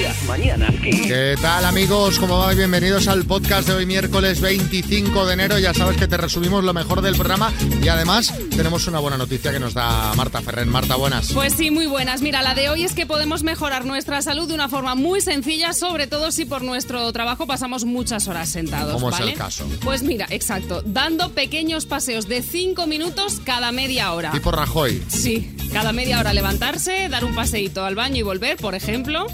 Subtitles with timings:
[0.00, 1.02] Las mañanas Kiss.
[1.02, 2.18] ¿Qué tal amigos?
[2.18, 2.54] ¿Cómo va?
[2.54, 5.58] Bienvenidos al podcast de hoy miércoles 25 de enero.
[5.58, 7.52] Ya sabes que te resumimos lo mejor del programa
[7.82, 10.66] y además tenemos una buena noticia que nos da Marta Ferrer.
[10.66, 11.32] Marta, buenas.
[11.34, 12.22] Pues sí, muy buenas.
[12.22, 15.74] Mira, la de hoy es que podemos mejorar nuestra salud de una forma muy sencilla,
[15.74, 18.94] sobre todo si por nuestro trabajo pasamos muchas horas sentados.
[18.94, 19.68] ¿Cómo es el caso?
[19.82, 24.30] Pues mira, exacto, dando pequeños paseos de 5 minutos cada media hora.
[24.30, 25.02] Tipo Rajoy.
[25.08, 29.26] Sí, cada media hora levantarse, dar un paseíto al baño y volver, por ejemplo.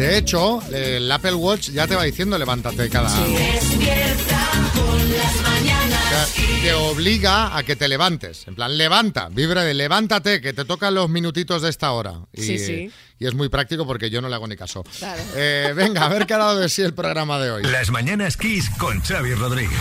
[0.00, 3.10] De hecho, el Apple Watch ya te va diciendo levántate cada...
[3.22, 8.48] Despierta con las O mañanas sea, te obliga a que te levantes.
[8.48, 12.14] En plan, levanta, vibra de levántate, que te tocan los minutitos de esta hora.
[12.32, 12.90] Y, Sí, sí.
[13.18, 14.84] y es muy práctico porque yo no le hago ni caso.
[14.98, 15.22] Claro.
[15.36, 17.62] Eh, venga, a ver qué ha dado de sí el programa de hoy.
[17.64, 19.78] Las mañanas Kiss con Xavi Rodríguez.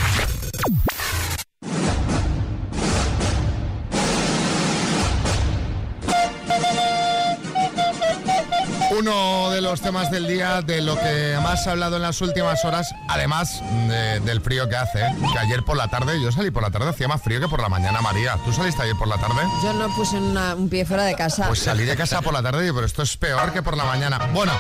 [9.00, 12.20] Uno de los temas del día de lo que más se ha hablado en las
[12.20, 15.16] últimas horas, además de- del frío que hace, ¿eh?
[15.32, 17.62] que ayer por la tarde, yo salí por la tarde, hacía más frío que por
[17.62, 18.36] la mañana, María.
[18.44, 19.42] ¿Tú saliste ayer por la tarde?
[19.64, 21.48] Yo no puse una- un pie fuera de casa.
[21.48, 24.18] Pues salí de casa por la tarde pero esto es peor que por la mañana.
[24.34, 24.52] Bueno,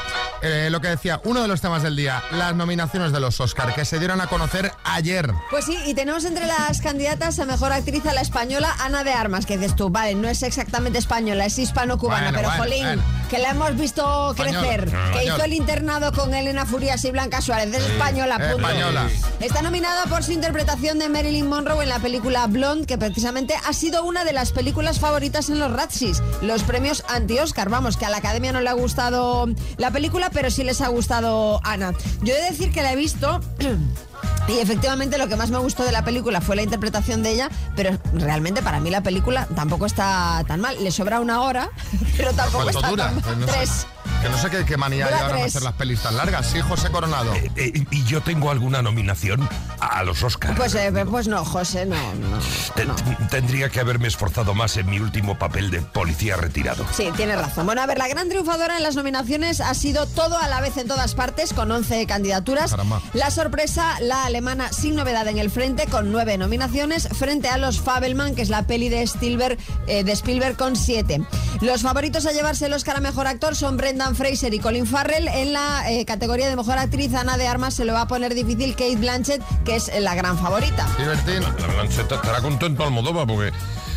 [0.42, 3.76] eh, lo que decía, uno de los temas del día, las nominaciones de los Oscar,
[3.76, 5.34] que se dieron a conocer ayer.
[5.50, 9.12] Pues sí, y tenemos entre las candidatas a mejor actriz a la española Ana de
[9.12, 12.86] Armas, que dices tú, vale, no es exactamente española, es hispano-cubana, Bueno, pero bueno, jolín,
[12.86, 13.04] bueno.
[13.30, 15.24] Que la hemos visto Española, crecer, que española.
[15.36, 18.68] hizo el internado con Elena Furias y Blanca Suárez, es española, Eh, punto.
[18.68, 19.08] española.
[19.40, 23.74] Está nominada por su interpretación de Marilyn Monroe en la película Blonde, que precisamente ha
[23.74, 27.70] sido una de las películas favoritas en los Razzies, los premios anti-Oscar.
[27.70, 30.88] Vamos, que a la academia no le ha gustado la película, pero sí les ha
[30.88, 31.94] gustado Ana.
[32.24, 33.40] Yo he de decir que la he visto.
[34.50, 37.50] Y efectivamente lo que más me gustó de la película fue la interpretación de ella,
[37.76, 40.84] pero realmente para mí la película tampoco está tan mal.
[40.84, 41.70] Le sobra una hora,
[42.18, 43.06] pero tampoco ¿Cuánto está dura?
[43.06, 43.24] tan mal.
[43.24, 43.88] Pues no sé.
[44.22, 45.46] Que no sé qué, qué manía Dura llevan a tres.
[45.56, 46.46] hacer las pelis tan largas.
[46.48, 47.34] Sí, José Coronado.
[47.56, 49.48] Eh, y yo tengo alguna nominación
[49.80, 50.58] a los Oscars.
[50.58, 52.38] Pues, eh, pues no, José, no, no,
[52.76, 52.96] Te- no.
[53.30, 56.86] Tendría que haberme esforzado más en mi último papel de policía retirado.
[56.94, 57.66] Sí, tienes razón.
[57.66, 60.76] Bueno, a ver, la gran triunfadora en las nominaciones ha sido todo a la vez
[60.76, 62.72] en todas partes, con 11 candidaturas.
[62.72, 63.02] Caramba.
[63.14, 67.80] La sorpresa, la alemana sin novedad en el frente, con 9 nominaciones, frente a los
[67.80, 69.58] Fabelman, que es la peli de Spielberg,
[69.88, 71.22] eh, de Spielberg con 7.
[71.62, 73.78] Los favoritos a llevarse el Oscar a Mejor Actor son
[74.10, 75.28] Brendan Fraser y Colin Farrell.
[75.28, 78.34] En la eh, categoría de Mejor Actriz, Ana de Armas, se lo va a poner
[78.34, 80.88] difícil Kate Blanchett, que es la gran favorita.
[80.98, 81.42] Divertín.
[81.42, 83.52] La Blanche está- estará contento Almodóvar porque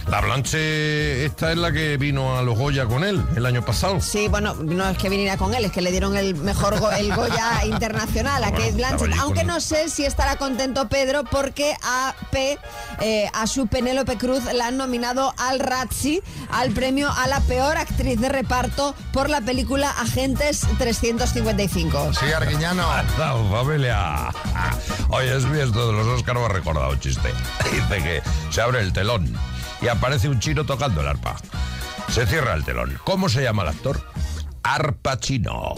[0.08, 4.00] la Blanche esta es la que vino a los Goya con él el año pasado.
[4.00, 6.90] Sí, bueno, no es que viniera con él, es que le dieron el mejor go-
[6.90, 9.14] el Goya internacional a Bueno, Kate Blanchett.
[9.20, 12.58] Aunque no sé si estará contento Pedro porque a P,
[13.00, 17.76] eh, a su Penélope Cruz, la han nominado al Razzie, al premio a la peor
[17.76, 22.12] actriz de reparto por la película Agentes 355.
[22.14, 22.82] Sí, Arguiñano.
[23.18, 24.28] No, familia.
[25.10, 27.28] Oye, es bien esto de los Oscars me ha recordado un chiste.
[27.70, 29.32] Dice que se abre el telón
[29.82, 31.36] y aparece un chino tocando el arpa.
[32.08, 32.98] Se cierra el telón.
[33.04, 34.00] ¿Cómo se llama el actor?
[34.62, 35.74] Arpa chino.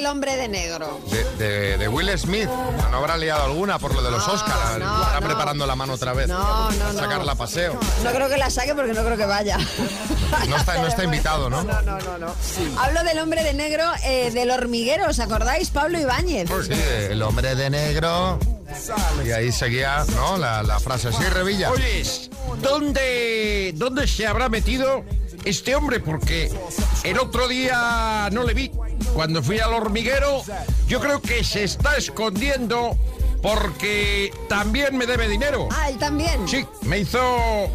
[0.00, 0.98] Del hombre de negro.
[1.10, 2.48] De, de- de Will Smith.
[2.90, 4.78] No habrá liado alguna por lo de los No, Oscars.
[4.78, 5.26] no, Estará no.
[5.26, 6.26] preparando la mano otra vez.
[6.26, 6.98] No, no, no.
[6.98, 7.78] Sacarla a paseo.
[8.02, 9.58] No creo que la saque porque no creo que vaya.
[10.48, 11.62] No está, no está invitado, ¿no?
[11.64, 12.34] No, no, no, no.
[12.80, 15.68] Hablo del hombre de negro eh, del hormiguero, ¿os acordáis?
[15.68, 16.48] Pablo Ibáñez.
[16.66, 16.72] Sí,
[17.10, 18.38] el hombre de negro.
[19.26, 20.38] Y ahí seguía, ¿no?
[20.38, 21.12] La, la frase.
[21.12, 21.70] Sí, Revilla.
[21.72, 22.30] Oyes,
[22.62, 25.04] ¿dónde, ¿dónde se habrá metido
[25.44, 26.00] este hombre?
[26.00, 26.50] Porque
[27.04, 28.70] el otro día no le vi.
[29.14, 30.42] Cuando fui al hormiguero,
[30.86, 32.96] yo creo que se está escondiendo
[33.42, 35.68] porque también me debe dinero.
[35.72, 36.46] Ah, él también.
[36.48, 37.20] Sí, me hizo,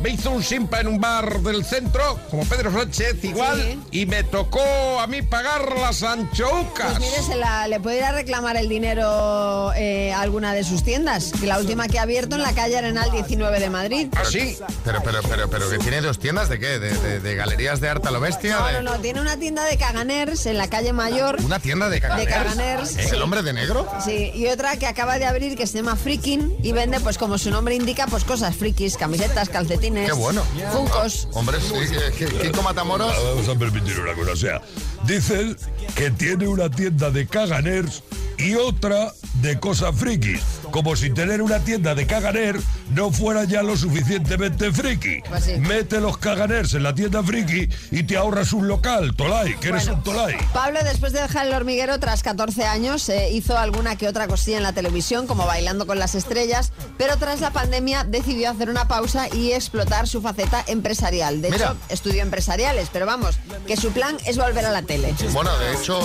[0.02, 3.80] me hizo un simpa en un bar del centro, como Pedro Sánchez, igual, Sí.
[4.02, 4.62] y me tocó
[5.00, 6.94] a mí pagar las anchoucas.
[6.98, 10.64] Pues mire, se la- le puede ir a reclamar el dinero eh, a alguna de
[10.64, 11.32] sus tiendas.
[11.40, 14.08] Que la última que ha abierto en la calle Arenal 19 de Madrid.
[14.16, 14.58] ¿Ah, sí?
[14.84, 16.80] Pero, pero, pero, pero, que tiene dos tiendas de qué?
[16.80, 18.58] ¿De, de- de galerías de arte a lo bestia?
[18.60, 19.00] No, de- no, no.
[19.02, 21.38] Tiene una tienda de caganers en la calle Mayor.
[21.44, 22.26] ¿Una tienda de caganers?
[22.26, 23.16] De caganers, ¿Es sí.
[23.16, 23.88] el hombre de negro?
[24.04, 27.38] Sí, y otra que acaba de abrir que se llama Freaking y vende, pues como
[27.38, 30.08] su nombre indica, pues cosas frikis, camisetas, calcetines.
[30.08, 30.44] Qué bueno.
[30.72, 31.28] Funcos.
[31.34, 31.74] Hombre, sí,
[32.18, 33.14] que- que- Kiko Matamoros.
[33.24, 34.62] Vamos a permitir una cosa, o sea,
[35.06, 35.58] dicen
[35.96, 38.04] que tiene una tienda de caganers
[38.38, 40.42] y otra de cosas frikis.
[40.72, 42.58] Como si tener una tienda de caganer
[42.90, 45.22] no fueras ya lo suficientemente friki.
[45.28, 45.54] Pues sí.
[45.58, 49.86] Mete los caganers en la tienda friki y te ahorras un local, Tolai, que eres
[49.86, 49.98] Bueno.
[49.98, 50.38] un Tolai.
[50.54, 54.58] Pablo, después de dejar el hormiguero tras 14 años, eh, hizo alguna que otra cosilla
[54.58, 58.88] en la televisión, como bailando con las estrellas, pero tras la pandemia decidió hacer una
[58.88, 61.42] pausa y explotar su faceta empresarial.
[61.42, 61.66] De Mira.
[61.72, 63.36] hecho, estudió empresariales, pero vamos,
[63.68, 65.14] que su plan es volver a la tele.
[65.32, 66.00] Bueno, de hecho,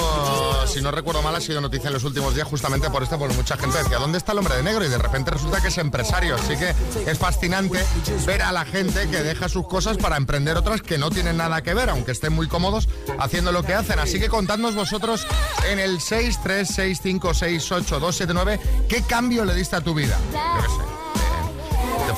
[0.67, 3.35] si no recuerdo mal, ha sido noticia en los últimos días justamente por esto, porque
[3.35, 4.85] mucha gente decía, ¿dónde está el hombre de negro?
[4.85, 6.35] Y de repente resulta que es empresario.
[6.37, 6.70] Así que
[7.07, 7.79] es fascinante
[8.27, 11.63] ver a la gente que deja sus cosas para emprender otras que no tienen nada
[11.63, 12.89] que ver, aunque estén muy cómodos
[13.19, 13.99] haciendo lo que hacen.
[13.99, 15.27] Así que contadnos vosotros
[15.71, 20.19] en el 636568279 qué cambio le diste a tu vida.
[20.33, 20.90] Yo sé.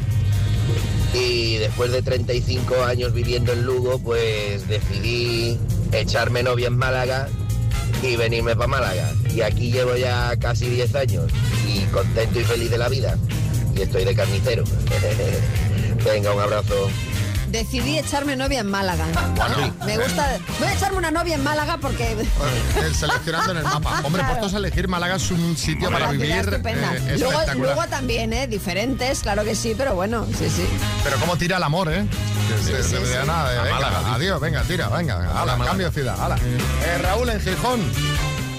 [1.14, 5.58] y después de 35 años viviendo en Lugo, pues decidí
[5.92, 7.28] echarme novia en Málaga
[8.04, 9.12] y venirme para Málaga.
[9.34, 11.32] Y aquí llevo ya casi 10 años
[11.68, 13.18] y contento y feliz de la vida.
[13.76, 14.64] Y estoy de carnicero.
[16.06, 16.90] Venga, un abrazo.
[17.52, 19.06] Decidí echarme novia en Málaga.
[19.36, 19.98] Bueno, Me eh.
[19.98, 20.38] gusta.
[20.60, 22.12] Voy a echarme una novia en Málaga porque.
[22.12, 24.02] Eh, Seleccionando en el mapa.
[24.04, 24.36] Hombre, Claro.
[24.36, 26.94] puestos a elegir, Málaga es un sitio para vivir estupenda.
[26.96, 28.48] eh, luego, luego también, ¿eh?
[28.48, 30.66] Diferentes, claro que sí, pero bueno, sí, sí.
[31.04, 32.06] Pero cómo tira el amor, ¿eh?
[32.64, 33.28] Sí, De- sí, de- de sí.
[33.28, 36.36] nada, de, venga, adiós, venga, tira, venga, ala, cambio de ciudad, ala.
[36.38, 37.80] Eh, Raúl en Gijón.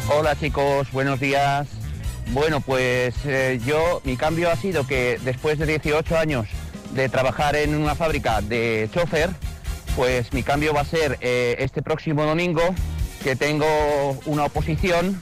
[0.08, 1.68] Hola chicos, buenos días.
[2.32, 6.46] Bueno, pues eh, yo, mi cambio ha sido que después de 18 años
[6.92, 9.30] de trabajar en una fábrica de chofer,
[9.96, 12.62] pues mi cambio va a ser eh, este próximo domingo
[13.22, 13.66] que tengo
[14.26, 15.20] una oposición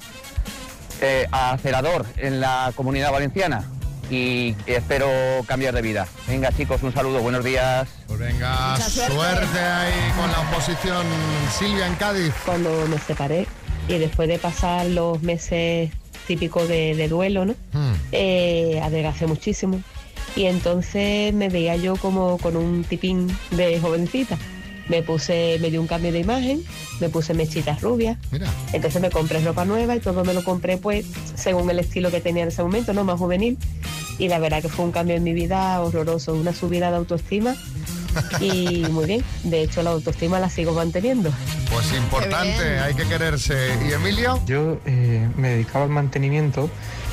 [1.01, 3.65] eh, a cerador en la comunidad valenciana
[4.11, 5.09] y espero
[5.47, 6.07] cambiar de vida.
[6.27, 7.89] Venga chicos, un saludo, buenos días.
[8.07, 9.13] Pues venga, suerte.
[9.13, 9.59] suerte.
[9.59, 11.07] ahí con la oposición
[11.59, 12.33] Silvia en Cádiz.
[12.45, 13.47] cuando me separé
[13.89, 15.91] y después de pasar los meses
[16.27, 17.55] típicos de, de duelo, ¿no?
[17.73, 17.95] Hmm.
[18.13, 19.83] Eh, adelgacé muchísimo
[20.37, 24.39] y entonces me veía yo como con un tipín de jovencita.
[24.89, 26.63] Me puse, me dio un cambio de imagen,
[26.99, 30.79] me puse mechitas rubias, Mira, entonces me compré ropa nueva y todo me lo compré
[30.79, 31.05] pues
[31.35, 33.05] según el estilo que tenía en ese momento, ¿no?
[33.05, 33.59] Más juvenil.
[34.19, 37.55] Y la verdad que fue un cambio en mi vida horroroso, una subida de autoestima
[38.41, 39.25] y muy bien.
[39.45, 41.31] De hecho la autoestima la sigo manteniendo.
[41.71, 43.77] pues importante, hay que quererse.
[43.87, 44.41] ¿Y Emilio?
[44.47, 46.71] Yo eh, me dedicaba al mantenimiento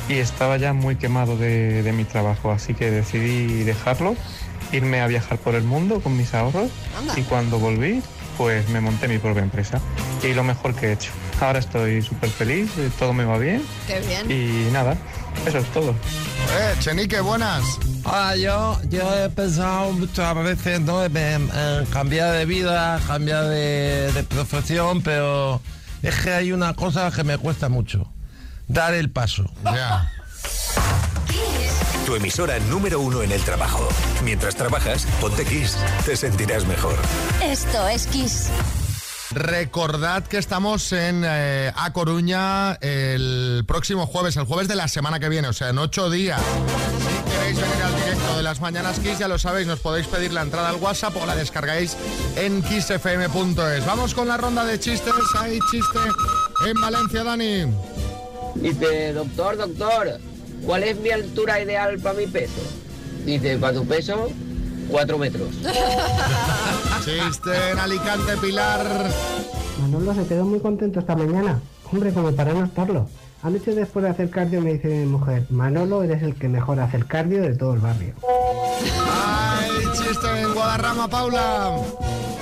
[0.09, 4.15] y estaba ya muy quemado de, de mi trabajo, así que decidí dejarlo,
[4.71, 6.69] irme a viajar por el mundo con mis ahorros
[6.99, 7.13] Anda.
[7.19, 8.01] y cuando volví,
[8.37, 9.79] pues me monté mi propia empresa
[10.23, 11.11] y lo mejor que he hecho.
[11.39, 14.29] Ahora estoy súper feliz, eh, todo me va bien Qué bien.
[14.31, 14.95] y nada,
[15.45, 15.91] eso es todo.
[15.91, 17.63] Eh, Chenique, buenas.
[18.05, 21.03] Ah, yo, yo he pensado muchas veces ¿no?
[21.03, 25.59] en, en cambiar de vida, cambiar de, de profesión, pero
[26.03, 28.07] es que hay una cosa que me cuesta mucho,
[28.67, 29.45] dar el paso.
[29.63, 30.11] Ya.
[32.05, 33.87] Tu emisora número uno en el trabajo.
[34.23, 35.75] Mientras trabajas, ponte Kiss.
[36.05, 36.95] Te sentirás mejor.
[37.41, 38.49] Esto es Kiss.
[39.31, 45.19] Recordad que estamos en eh, A Coruña el próximo jueves, el jueves de la semana
[45.19, 46.39] que viene, o sea, en ocho días.
[46.39, 50.31] Si queréis venir al directo de las Mañanas Kiss, ya lo sabéis, nos podéis pedir
[50.31, 51.97] la entrada al WhatsApp o la descargáis
[52.35, 53.85] en kissfm.es.
[53.85, 55.13] Vamos con la ronda de chistes.
[55.39, 55.99] Hay chiste
[56.67, 57.65] en Valencia, Dani.
[58.55, 60.19] Dice, doctor, doctor,
[60.65, 62.61] ¿cuál es mi altura ideal para mi peso?
[63.25, 64.29] Dice, para tu peso,
[64.89, 65.49] cuatro metros.
[67.05, 69.11] Chiste en Alicante, Pilar.
[69.81, 71.59] Manolo se quedó muy contento esta mañana.
[71.91, 73.07] Hombre, como para no estarlo.
[73.43, 76.97] Anoche después de hacer cardio me dice mi mujer, Manolo eres el que mejor hace
[76.97, 78.15] el cardio de todo el barrio.
[78.23, 81.77] Hay chiste en Guadarrama, Paula.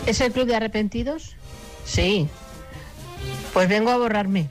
[0.06, 1.36] ¿Es el club de arrepentidos?
[1.84, 2.30] Sí.
[3.54, 4.42] Pues vengo a borrarme.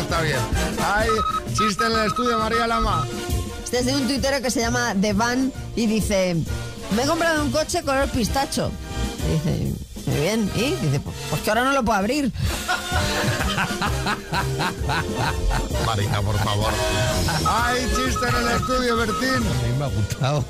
[0.00, 0.36] Está bien.
[0.84, 1.08] Hay
[1.54, 3.06] chiste en el estudio, María Lama.
[3.64, 6.36] Este es de un tuitero que se llama The Van y dice,
[6.94, 8.70] me he comprado un coche color pistacho.
[9.26, 9.72] Y dice,
[10.06, 10.50] muy bien.
[10.54, 12.30] Y dice, pues, pues que ahora no lo puedo abrir.
[15.86, 16.72] Marina, por favor.
[17.48, 19.28] Hay chiste en el estudio, Bertín.
[19.28, 20.44] A mí me ha gustado.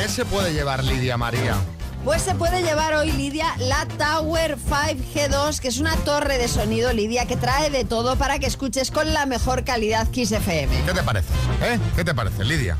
[0.00, 1.56] ¿Qué se puede llevar Lidia María?
[2.04, 6.92] Pues se puede llevar hoy, Lidia, la Tower 5G2, que es una torre de sonido,
[6.92, 10.82] Lidia, que trae de todo para que escuches con la mejor calidad Kiss FM.
[10.84, 11.28] ¿Qué te parece?
[11.62, 11.78] ¿Eh?
[11.96, 12.76] ¿Qué te parece, Lidia?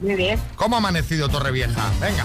[0.00, 0.40] Muy bien.
[0.56, 1.90] ¿Cómo ha amanecido Torrevieja?
[2.00, 2.24] Venga,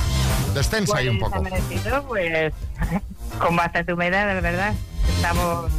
[0.53, 1.45] descensa ahí un Pues, poco.
[1.45, 2.53] amanecido, pues
[3.39, 4.73] con bastante humedad, de verdad.
[5.17, 5.71] Estamos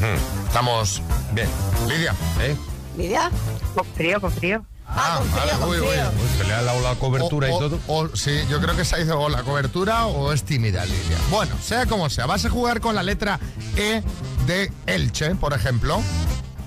[0.00, 1.02] Hmm, Estamos
[1.32, 1.48] bien.
[1.86, 2.56] Lidia, ¿eh?
[2.96, 3.30] ¿Lidia?
[3.74, 4.64] con frío, con frío.
[4.86, 5.96] Ah, vale, uy, uy.
[6.38, 7.80] Se le ha dado la cobertura O- y o- todo.
[7.86, 11.18] o- sí, yo creo que se ha ido o la cobertura o es tímida, Lidia.
[11.30, 13.38] Bueno, sea como sea, vas a jugar con la letra
[13.76, 14.02] E
[14.46, 16.00] de Elche, por ejemplo.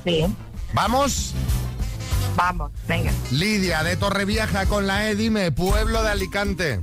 [0.06, 0.26] Sí.
[0.74, 1.34] ¿Vamos?
[2.36, 3.12] Vamos, venga.
[3.32, 6.82] Lidia de Torrevieja con la E, dime, pueblo de Alicante.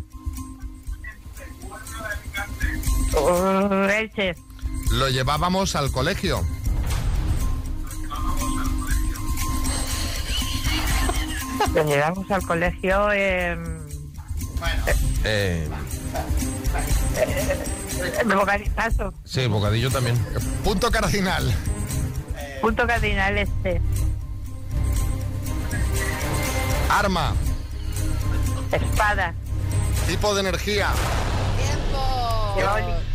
[3.15, 4.35] Uh, Elche,
[4.91, 6.45] Lo llevábamos al colegio.
[11.75, 13.79] Lo llevamos al colegio en...
[15.25, 15.69] Eh,
[18.25, 19.13] de Bocadillo, paso.
[19.25, 20.17] sí, bocadillo también.
[20.65, 21.53] Punto cardinal.
[22.61, 23.81] Punto cardinal este.
[26.91, 27.35] Arma.
[28.73, 29.35] Espada.
[30.07, 30.89] Tipo de energía.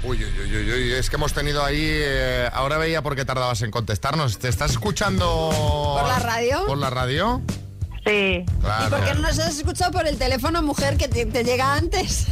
[0.03, 1.81] Uy, uy, uy, uy, uy, es que hemos tenido ahí.
[1.81, 4.38] eh, ahora veía por qué tardabas en contestarnos.
[4.39, 5.50] ¿Te estás escuchando.
[6.00, 6.65] ¿Por la radio?
[6.65, 7.41] ¿Por la radio?
[8.05, 8.45] Sí.
[8.62, 8.88] Claro.
[8.88, 11.74] ¿Y por qué no nos has escuchado por el teléfono, mujer, que te, te llega
[11.75, 12.25] antes?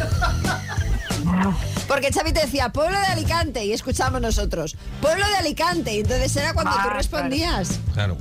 [1.88, 6.36] Porque Xavi te decía, pueblo de Alicante, y escuchamos nosotros, pueblo de Alicante, y entonces
[6.36, 7.80] era cuando Ah, tú respondías.
[7.94, 8.18] Claro.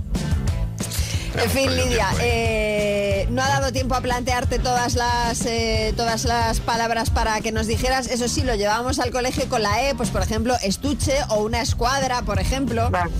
[1.42, 6.58] En fin, Lidia, eh, no ha dado tiempo a plantearte todas las eh, todas las
[6.58, 8.08] palabras para que nos dijeras.
[8.08, 11.60] Eso sí, lo llevábamos al colegio con la E, pues por ejemplo, estuche o una
[11.62, 12.90] escuadra, por ejemplo.
[12.90, 13.12] ¿Vale?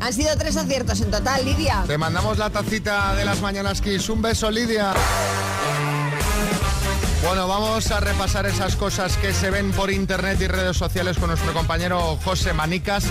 [0.00, 1.84] Han sido tres aciertos en total, Lidia.
[1.86, 4.08] Te mandamos la tacita de las mañanas Kiss.
[4.08, 4.92] Un beso, Lidia.
[7.24, 11.28] Bueno, vamos a repasar esas cosas que se ven por internet y redes sociales con
[11.28, 13.04] nuestro compañero José Manicas,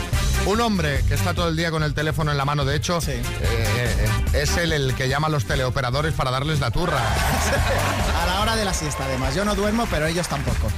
[0.45, 2.65] un hombre que está todo el día con el teléfono en la mano.
[2.65, 6.69] De hecho, eh, eh, es él el que llama a los teleoperadores para darles la
[6.71, 6.99] turra.
[8.23, 9.35] A la hora de la siesta, además.
[9.35, 10.69] Yo no duermo, pero ellos tampoco.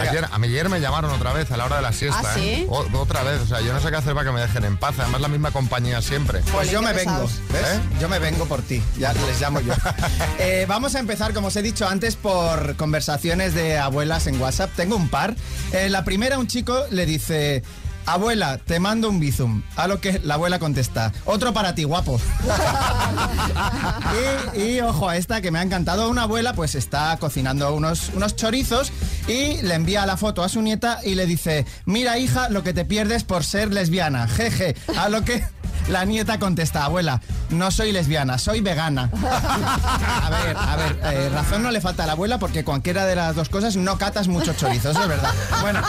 [0.00, 2.22] Ayer, ayer me llamaron otra vez a la hora de la siesta.
[2.24, 2.40] ¿Ah, sí?
[2.40, 2.66] ¿eh?
[2.68, 4.76] O- otra vez, o sea, yo no sé qué hacer para que me dejen en
[4.76, 4.96] paz.
[4.98, 6.40] Además, la misma compañía siempre.
[6.52, 7.22] Pues yo me vengo,
[7.52, 7.62] ¿ves?
[7.62, 7.80] ¿Eh?
[8.00, 9.74] Yo me vengo por ti, ya les llamo yo.
[10.40, 14.70] Eh, vamos a empezar, como os he dicho antes, por conversaciones de abuelas en WhatsApp.
[14.76, 15.34] Tengo un par.
[15.72, 17.62] Eh, la primera, un chico le dice...
[18.08, 19.62] Abuela, te mando un bizum.
[19.76, 22.18] A lo que la abuela contesta, otro para ti, guapo.
[24.56, 26.08] y, y, ojo a esta que me ha encantado.
[26.08, 28.92] Una abuela pues está cocinando unos, unos chorizos
[29.26, 32.72] y le envía la foto a su nieta y le dice, mira hija, lo que
[32.72, 34.26] te pierdes por ser lesbiana.
[34.28, 34.74] Jeje.
[34.96, 35.44] A lo que
[35.88, 39.10] la nieta contesta, abuela, no soy lesbiana, soy vegana.
[39.18, 43.16] A ver, a ver, eh, razón no le falta a la abuela porque cualquiera de
[43.16, 45.32] las dos cosas no catas muchos chorizos, eso es verdad.
[45.60, 45.80] Bueno,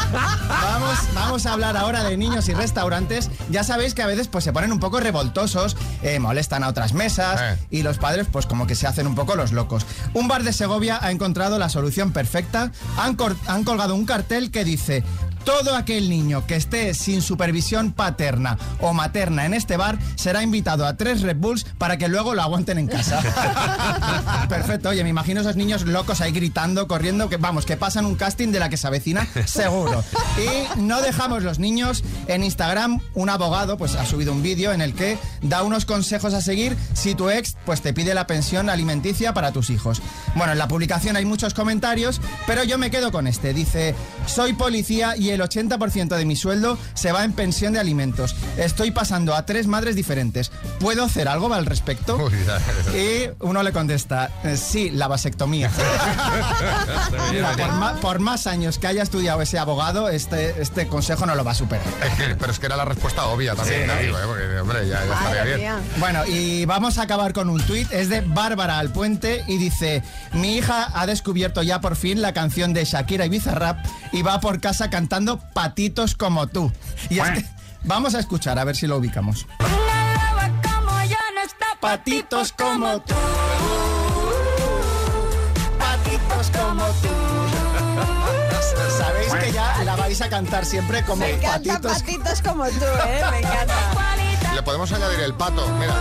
[0.48, 3.30] vamos, vamos a hablar ahora de niños y restaurantes.
[3.50, 6.94] Ya sabéis que a veces pues se ponen un poco revoltosos, eh, molestan a otras
[6.94, 9.86] mesas y los padres pues como que se hacen un poco los locos.
[10.14, 12.72] Un bar de Segovia ha encontrado la solución perfecta.
[12.98, 15.04] Han, han colgado un cartel que dice
[15.44, 20.86] todo aquel niño que esté sin supervisión paterna o materna en este bar será invitado
[20.86, 23.22] a tres Red Bulls para que luego lo aguanten en casa.
[24.50, 28.16] Perfecto, oye, me imagino esos niños locos ahí gritando, corriendo, que vamos, que pasan un
[28.16, 30.04] casting de la que se avecina, seguro.
[30.38, 34.82] Y no dejamos los niños en Instagram, un abogado pues ha subido un vídeo en
[34.82, 38.70] el que da unos consejos a seguir si tu ex pues te pide la pensión
[38.70, 40.02] alimenticia para tus hijos.
[40.36, 43.54] Bueno, en la publicación hay muchos comentarios, pero yo me quedo con este.
[43.54, 48.36] Dice, soy policía y el 80% de mi sueldo se va en pensión de alimentos.
[48.58, 50.52] Estoy pasando a tres madres diferentes.
[50.80, 52.18] ¿Puedo hacer algo al respecto?
[52.96, 55.70] Y uno le contesta, "Eh, sí, la vasectomía.
[57.32, 61.36] Mira, por, ma- por más años que haya estudiado ese abogado, este, este consejo no
[61.36, 61.86] lo va a superar.
[62.06, 64.06] Es que- pero es que era la respuesta obvia también, Sí.
[64.06, 64.22] digo, ¿eh?
[64.26, 65.74] porque, hombre, ya, ya estaría bien.
[65.98, 67.92] Bueno, y vamos a acabar con un tuit.
[67.92, 72.74] Es de Bárbara Alpuente y dice: Mi hija ha descubierto ya por fin la canción
[72.74, 75.19] de Shakira y Bizarrap y va por casa cantando
[75.54, 76.72] patitos como tú.
[77.10, 77.46] Y es que
[77.84, 79.46] vamos a escuchar a ver si lo ubicamos.
[81.80, 83.16] Patitos como tú.
[85.78, 87.08] Patitos como tú.
[88.98, 91.94] Sabéis que ya la vais a cantar siempre como Me patitos.
[92.02, 93.22] patitos como tú, ¿eh?
[93.32, 93.76] Me encanta.
[94.54, 95.94] Le podemos añadir el pato, mira.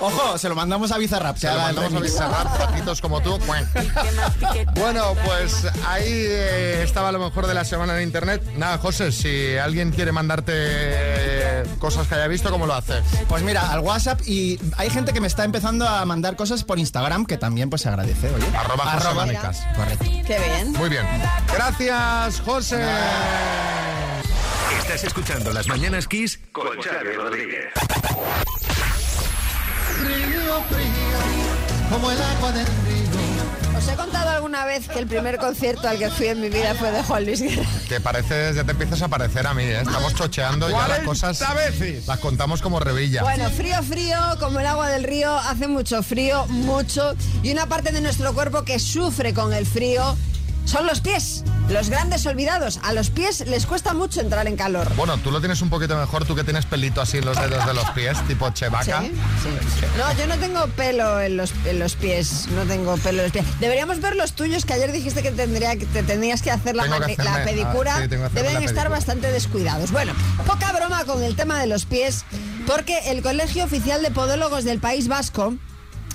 [0.00, 1.36] Ojo, se lo mandamos a Bizarrap.
[1.36, 2.00] Se lo mandamos a.
[2.00, 3.38] Bizarrap, patitos como tú.
[4.74, 8.42] Bueno, pues ahí eh, estaba lo mejor de la semana en internet.
[8.56, 13.02] Nada, José, si alguien quiere mandarte cosas que haya visto, ¿cómo lo hace?
[13.28, 16.78] Pues mira, al WhatsApp y hay gente que me está empezando a mandar cosas por
[16.78, 18.46] Instagram que también pues se agradece, oye.
[18.56, 19.62] Arroba José Mánicas.
[19.76, 20.04] Correcto.
[20.26, 20.72] Qué bien.
[20.72, 21.06] Muy bien.
[21.52, 22.82] Gracias, José.
[24.78, 27.72] Estás escuchando Las Mañanas Kiss con Xavi Rodríguez.
[30.02, 33.76] Frío, frío, como el agua del río.
[33.78, 36.74] Os he contado alguna vez que el primer concierto al que fui en mi vida
[36.74, 37.64] fue de Juan Luis Guerra.
[37.88, 39.80] Que pareces, ya te empiezas a parecer a mí, ¿eh?
[39.80, 41.54] Estamos chocheando ya las 40 cosas.
[41.54, 42.06] veces.
[42.08, 43.22] Las contamos como revilla.
[43.22, 47.92] Bueno, frío, frío, como el agua del río, hace mucho frío, mucho, y una parte
[47.92, 50.16] de nuestro cuerpo que sufre con el frío
[50.64, 52.78] son los pies, los grandes olvidados.
[52.82, 54.94] A los pies les cuesta mucho entrar en calor.
[54.96, 57.66] Bueno, tú lo tienes un poquito mejor, tú que tienes pelito así en los dedos
[57.66, 59.00] de los pies, tipo chevaca.
[59.02, 59.10] Sí,
[59.42, 59.86] sí.
[59.98, 63.32] No, yo no tengo pelo en los, en los pies, no tengo pelo en los
[63.32, 63.44] pies.
[63.60, 66.84] Deberíamos ver los tuyos, que ayer dijiste que, tendría, que te tenías que hacer la,
[66.84, 67.96] que hacerme- la pedicura.
[67.96, 69.90] ah, sí, Deben la estar bastante descuidados.
[69.90, 70.12] Bueno,
[70.46, 72.24] poca broma con el tema de los pies,
[72.66, 75.54] porque el Colegio Oficial de Podólogos del País Vasco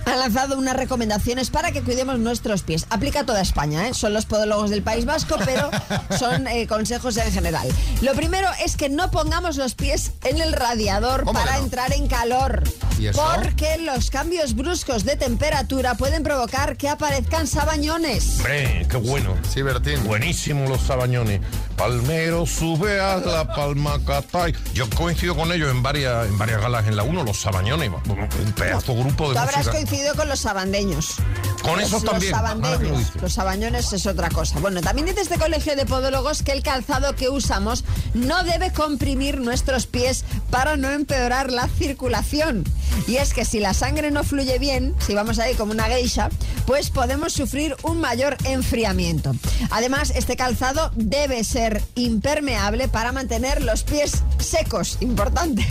[0.08, 2.86] ha lanzado unas recomendaciones para que cuidemos nuestros pies.
[2.90, 3.94] Aplica a toda España, ¿eh?
[3.94, 5.70] son los podólogos del País Vasco, pero
[6.18, 7.68] son eh, consejos en general.
[8.02, 11.64] Lo primero es que no pongamos los pies en el radiador ¿Cómo para no?
[11.64, 12.64] entrar en calor.
[13.00, 13.22] ¿Y eso?
[13.36, 18.38] Porque los cambios bruscos de temperatura pueden provocar que aparezcan sabañones.
[18.38, 19.36] Hombre, qué bueno.
[19.48, 20.04] Sí, Bertín.
[20.06, 21.42] Buenísimo los sabañones.
[21.78, 24.52] Palmero sube a la palma catay.
[24.74, 27.92] Yo coincido con ellos en varias, en varias galas en la 1, los sabañones.
[28.10, 29.72] Un pedazo grupo de Tú habrás música.
[29.74, 31.16] coincidido con los sabandeños.
[31.62, 32.32] Con Los- esos también.
[32.32, 33.16] Los lo sabandeños.
[33.22, 34.60] Los sabañones es otra cosa.
[34.60, 37.84] Bueno, también dice este colegio de podólogos que el calzado que usamos
[38.16, 42.64] no debe comprimir nuestros pies para no empeorar la circulación.
[43.08, 46.30] Y es que si la sangre no fluye bien, si vamos ahí como una geisha,
[46.66, 49.34] pues podemos sufrir un mayor enfriamiento.
[49.70, 54.98] Además, este calzado debe ser impermeable para mantener los pies secos.
[55.02, 55.66] Importante.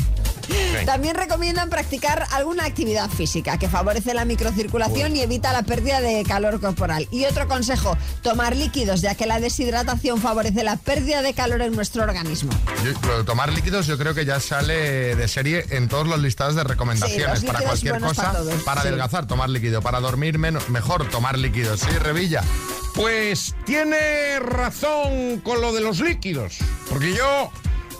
[0.85, 6.23] También recomiendan practicar alguna actividad física que favorece la microcirculación y evita la pérdida de
[6.23, 7.09] calor corporal.
[7.11, 11.75] Y otro consejo, tomar líquidos, ya que la deshidratación favorece la pérdida de calor en
[11.75, 12.53] nuestro organismo.
[12.85, 16.21] Yo- lo de tomar líquidos yo creo que ya sale de serie en todos los
[16.21, 17.41] listados de recomendaciones.
[17.41, 18.89] Sí, para cualquier cosa, para para sí.
[18.89, 19.83] adelgazar, tomar líquido.
[19.83, 21.81] Para dormir menos, mejor tomar líquidos.
[21.81, 22.43] Sí, Revilla.
[22.97, 26.57] Pues tiene razón con lo de los líquidos.
[26.89, 27.53] Porque yo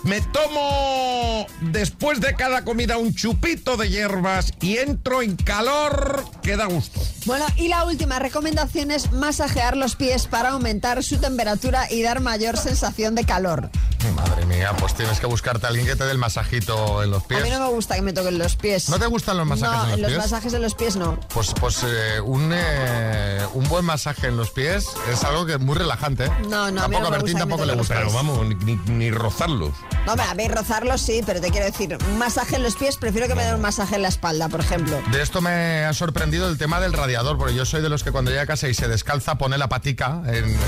[0.03, 6.55] me tomo después de cada comida un chupito de hierbas y entro en calor que
[6.55, 7.01] da gusto.
[7.25, 12.21] Bueno, y la última recomendación es masajear los pies para aumentar su temperatura y dar
[12.21, 13.69] mayor sensación de calor.
[14.15, 17.23] Madre mía, pues tienes que buscarte a alguien que te dé el masajito en los
[17.23, 17.43] A pies.
[17.43, 18.87] mí no me gusta que me toquen los pies.
[18.89, 20.17] ¿No te gustan los masajes no, en los los pies?
[20.19, 21.19] masajes de los pies no.
[21.33, 25.59] Pues, pues eh, un, eh, un buen masaje en los pies es algo que es
[25.59, 26.25] muy relajante.
[26.25, 26.31] ¿eh?
[26.47, 27.77] No, no, a mí tampoco no a me Bertín gusta que me tampoco le los
[27.79, 27.95] gusta.
[27.95, 29.73] Pero vamos, ni, ni- ni rozarlos.
[30.07, 32.95] No, me a ver, rozarlos sí, pero te quiero decir, un masaje en los pies,
[32.95, 35.01] prefiero que me den un masaje en la espalda, por ejemplo.
[35.11, 38.13] De esto me ha sorprendido el tema del radiador, porque yo soy de los que
[38.13, 40.59] cuando llega a casa y se descalza pone la patica en, en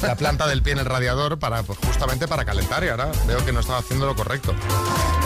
[0.00, 3.44] la planta del pie en el radiador para pues, justamente para calentar y ahora veo
[3.44, 4.54] que no estaba haciendo lo correcto.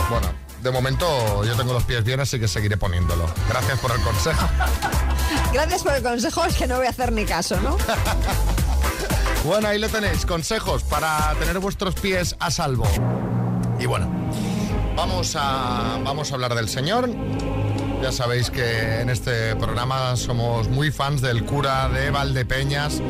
[0.09, 3.31] Bueno, de momento yo tengo los pies bien, así que seguiré poniéndolo.
[3.49, 4.49] Gracias por el consejo.
[5.53, 7.77] Gracias por el consejo, es que no voy a hacer ni caso, ¿no?
[9.45, 12.85] Bueno, ahí lo tenéis, consejos para tener vuestros pies a salvo.
[13.79, 14.09] Y bueno,
[14.95, 17.09] vamos a, vamos a hablar del Señor.
[18.01, 23.01] Ya sabéis que en este programa somos muy fans del cura de Valdepeñas,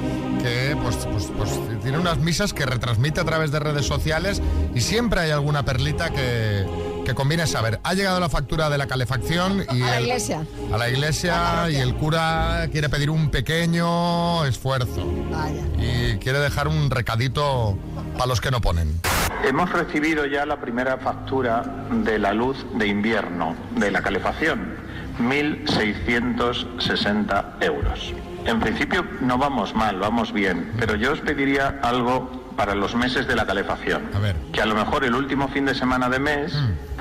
[0.42, 1.50] que pues, pues, pues
[1.82, 4.42] tiene unas misas que retransmite a través de redes sociales
[4.74, 6.66] y siempre hay alguna perlita que,
[7.10, 7.80] que conviene saber.
[7.84, 10.46] Ha llegado la factura de la calefacción y A la iglesia.
[10.72, 15.64] a la iglesia y el cura quiere pedir un pequeño esfuerzo Vaya.
[15.80, 17.76] y quiere dejar un recadito
[18.14, 19.02] para los que no ponen.
[19.44, 24.76] Hemos recibido ya la primera factura de la luz de invierno, de la calefacción,
[25.20, 28.14] 1.660 euros.
[28.46, 33.26] En principio no vamos mal, vamos bien, pero yo os pediría algo para los meses
[33.26, 34.10] de la calefacción.
[34.52, 36.54] Que a lo mejor el último fin de semana de mes,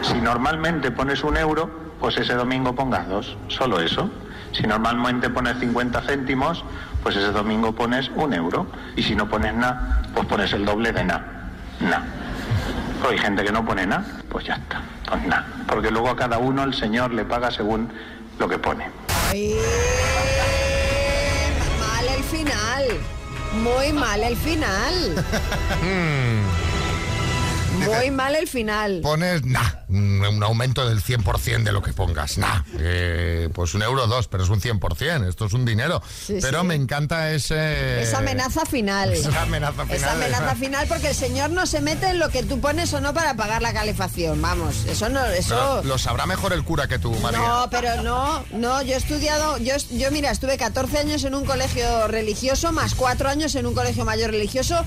[0.02, 1.68] si normalmente pones un euro,
[1.98, 4.08] pues ese domingo pongas dos, solo eso.
[4.52, 6.64] Si normalmente pones 50 céntimos,
[7.02, 8.68] pues ese domingo pones un euro.
[8.94, 11.50] Y si no pones nada, pues pones el doble de nada.
[11.80, 12.04] Nada.
[12.98, 15.44] Pero hay gente que no pone nada, pues ya está, pues nada.
[15.66, 17.88] Porque luego a cada uno el Señor le paga según
[18.38, 18.88] lo que pone.
[19.32, 19.56] Ay,
[23.62, 25.24] Muy mal el final.
[27.78, 29.00] Muy mal el final.
[29.02, 32.38] Pones, nah, un aumento del 100% de lo que pongas.
[32.38, 36.02] Nah, eh, pues un euro dos, pero es un 100%, esto es un dinero.
[36.26, 36.66] Sí, pero sí.
[36.66, 38.02] me encanta ese...
[38.02, 39.12] Esa amenaza final.
[39.12, 39.96] Esa amenaza final.
[39.96, 43.00] Esa amenaza final porque el señor no se mete en lo que tú pones o
[43.00, 44.40] no para pagar la calefacción.
[44.42, 45.82] Vamos, eso no, eso.
[45.84, 47.38] Lo sabrá mejor el cura que tú, María.
[47.38, 51.44] No, pero no, no, yo he estudiado, yo, yo mira, estuve 14 años en un
[51.44, 54.84] colegio religioso, más 4 años en un colegio mayor religioso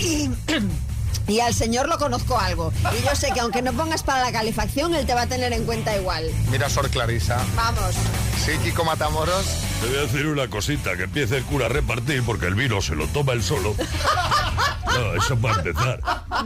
[0.00, 0.30] y,
[1.26, 2.72] y al señor lo conozco algo.
[2.98, 5.52] Y yo sé que aunque no pongas para la calefacción, él te va a tener
[5.52, 6.24] en cuenta igual.
[6.50, 7.44] Mira, Sor Clarisa.
[7.56, 7.94] Vamos.
[8.44, 9.46] Sí, Kiko Matamoros.
[9.80, 12.80] Te voy a decir una cosita, que empiece el cura a repartir porque el vino
[12.80, 13.74] se lo toma él solo.
[14.88, 16.00] No, eso para empezar.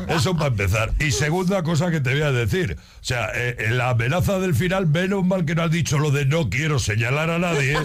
[0.09, 0.93] Eso para empezar.
[0.99, 2.77] Y segunda cosa que te voy a decir.
[2.79, 6.11] O sea, eh, en la amenaza del final, menos mal que no has dicho lo
[6.11, 7.79] de no quiero señalar a nadie.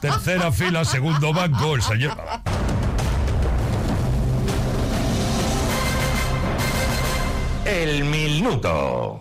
[0.00, 2.16] Tercera fila, segundo banco, el señor...
[7.74, 9.18] El minuto.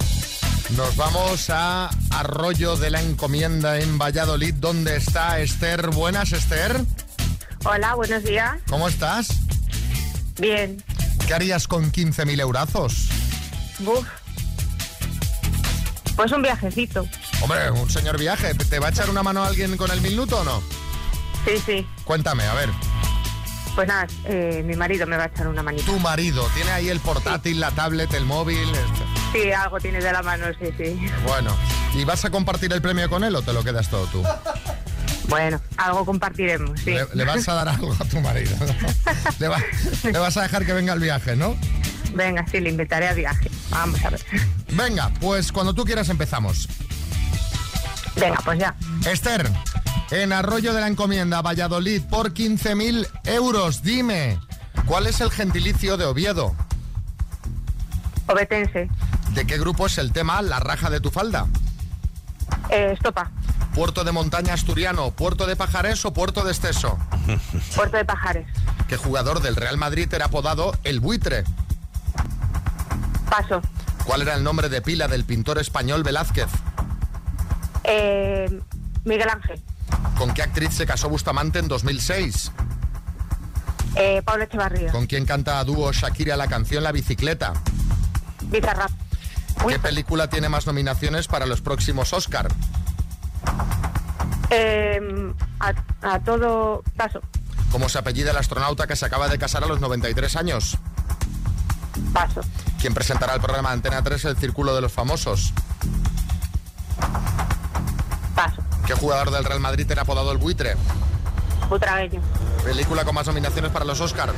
[0.78, 5.89] Nos vamos a Arroyo de la Encomienda en Valladolid, donde está Esther.
[5.89, 6.80] Buenas, Esther.
[7.66, 8.60] Hola, buenos días.
[8.70, 9.30] ¿Cómo estás?
[10.38, 10.84] Bien.
[11.26, 13.10] ¿Qué harías con 15.000 eurazos?
[13.88, 14.08] Uf.
[16.16, 17.08] Pues un viajecito.
[17.42, 18.54] Hombre, un señor viaje.
[18.54, 20.62] ¿Te va a echar una mano alguien con el minuto o no?
[21.46, 21.88] Sí, sí.
[22.06, 22.70] Cuéntame, a ver.
[23.76, 25.86] Pues nada, eh, mi marido me va a echar una manita.
[25.86, 28.60] Tu marido, ¿tiene ahí el portátil, la tablet, el móvil?
[28.70, 29.04] Esto?
[29.32, 31.00] Sí, algo tiene de la mano, sí, sí.
[31.26, 31.56] Bueno,
[31.96, 34.24] ¿y vas a compartir el premio con él o te lo quedas todo tú?
[35.28, 36.92] Bueno, algo compartiremos, sí.
[36.92, 38.56] Le, le vas a dar algo a tu marido.
[39.40, 39.64] le, va-
[40.04, 41.56] le vas a dejar que venga el viaje, ¿no?
[42.14, 43.50] Venga, sí, le invitaré a viaje.
[43.72, 44.22] Vamos a ver.
[44.74, 46.68] Venga, pues cuando tú quieras empezamos.
[48.18, 48.76] Venga, pues ya.
[49.10, 49.50] Esther,
[50.21, 54.39] en Arroyo de la Encomienda, Valladolid, por 15.000 euros, dime,
[54.86, 56.56] ¿cuál es el gentilicio de Oviedo?
[58.28, 58.89] Obetense.
[59.34, 61.47] ¿De qué grupo es el tema La raja de tu falda?
[62.69, 63.32] Eh, estopa.
[63.73, 66.99] ¿Puerto de montaña asturiano, puerto de pajares o puerto de exceso?
[67.76, 68.45] Puerto de Pajares.
[68.88, 71.43] ¿Qué jugador del Real Madrid era apodado El Buitre?
[73.30, 73.62] Paso.
[74.06, 76.49] ¿Cuál era el nombre de pila del pintor español Velázquez?
[77.86, 78.60] Eh,
[79.06, 79.60] Miguel Ángel.
[80.24, 82.54] ¿Con qué actriz se casó Bustamante en 2006?
[83.98, 84.90] Eh, Pablo Echevarría.
[84.90, 87.52] ¿Con quién canta a dúo Shakira la canción La Bicicleta?
[88.44, 88.90] Bizarrap.
[89.68, 92.48] ¿Qué película tiene más nominaciones para los próximos Oscar?
[94.50, 95.02] Eh,
[95.60, 95.74] a,
[96.14, 97.20] a todo paso.
[97.70, 100.78] ¿Cómo se apellida el astronauta que se acaba de casar a los 93 años?
[102.14, 102.40] Paso.
[102.80, 105.52] ¿Quién presentará el programa Antena 3 El Círculo de los Famosos?
[108.94, 110.76] ¿Qué jugador del Real Madrid era apodado el buitre?
[111.68, 112.22] Butragueño.
[112.64, 114.32] ¿Película con más nominaciones para los Oscar?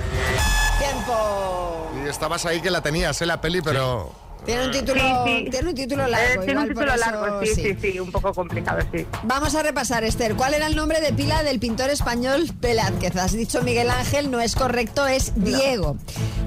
[0.79, 1.91] Tiempo.
[2.01, 3.25] Y estabas ahí que la tenías, ¿eh?
[3.25, 4.13] La peli, pero...
[4.45, 5.49] Tiene un título, Sí, sí.
[5.49, 6.41] tiene un título largo.
[6.41, 9.05] Eh, tiene un igual título eso, largo, sí, sí, sí, un poco complicado, sí.
[9.23, 10.35] Vamos a repasar, Esther.
[10.35, 13.15] ¿Cuál era el nombre de pila del pintor español Velázquez?
[13.15, 15.97] Has dicho Miguel Ángel, no es correcto, es Diego.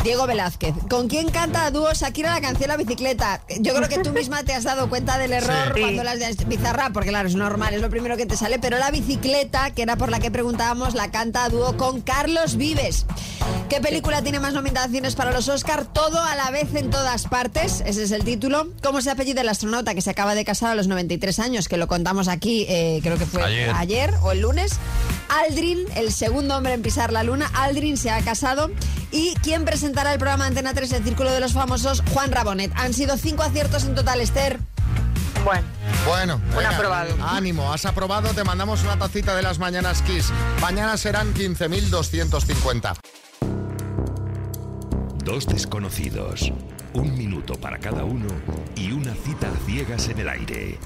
[0.05, 0.75] Diego Velázquez.
[0.89, 3.43] ¿Con quién canta a dúo Shakira la canción La Bicicleta?
[3.59, 6.91] Yo creo que tú misma te has dado cuenta del error cuando las de Bizarra,
[6.93, 9.97] porque claro, es normal, es lo primero que te sale, pero La Bicicleta, que era
[9.97, 13.07] por la que preguntábamos, la canta a dúo con Carlos Vives.
[13.69, 15.85] ¿Qué película tiene más nominaciones para los Oscar?
[15.87, 18.69] Todo a la vez en todas partes, ese es el título.
[18.83, 21.69] ¿Cómo se apellida el astronauta que se acaba de casar a los 93 años?
[21.69, 23.71] Que lo contamos aquí, eh, creo que fue Ayer.
[23.75, 24.73] ayer o el lunes.
[25.29, 27.51] Aldrin, el segundo hombre en pisar la luna.
[27.55, 28.71] Aldrin se ha casado.
[29.11, 32.03] ¿Y quién presentará el programa Antena 3, el Círculo de los Famosos?
[32.13, 32.71] Juan Rabonet.
[32.77, 34.59] Han sido cinco aciertos en total, Esther.
[35.45, 35.63] Bueno.
[36.07, 37.15] Bueno, Un aprobado.
[37.23, 40.27] ánimo, has aprobado, te mandamos una tacita de las mañanas Kiss.
[40.61, 42.95] Mañana serán 15.250.
[45.25, 46.51] Dos desconocidos,
[46.99, 48.27] un minuto para cada uno
[48.77, 50.79] y una cita a ciegas en el aire.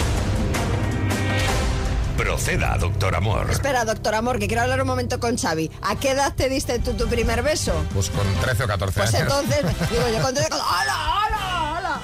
[2.16, 3.50] Proceda, doctor Amor.
[3.50, 5.70] Espera, doctor Amor, que quiero hablar un momento con Xavi.
[5.82, 7.72] ¿A qué edad te diste tú tu primer beso?
[7.94, 9.22] Pues con 13 o 14 Pues años.
[9.32, 10.96] entonces, digo yo, con 13, con- ¡Hola,
[11.26, 12.00] hola, hola!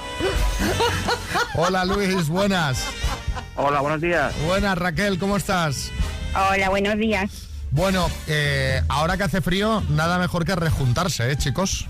[1.54, 2.82] Hola Luis, buenas.
[3.56, 4.32] Hola, buenos días.
[4.46, 5.90] Buenas Raquel, ¿cómo estás?
[6.34, 7.30] Hola, buenos días.
[7.70, 11.86] Bueno, eh, ahora que hace frío, nada mejor que rejuntarse, ¿eh, chicos?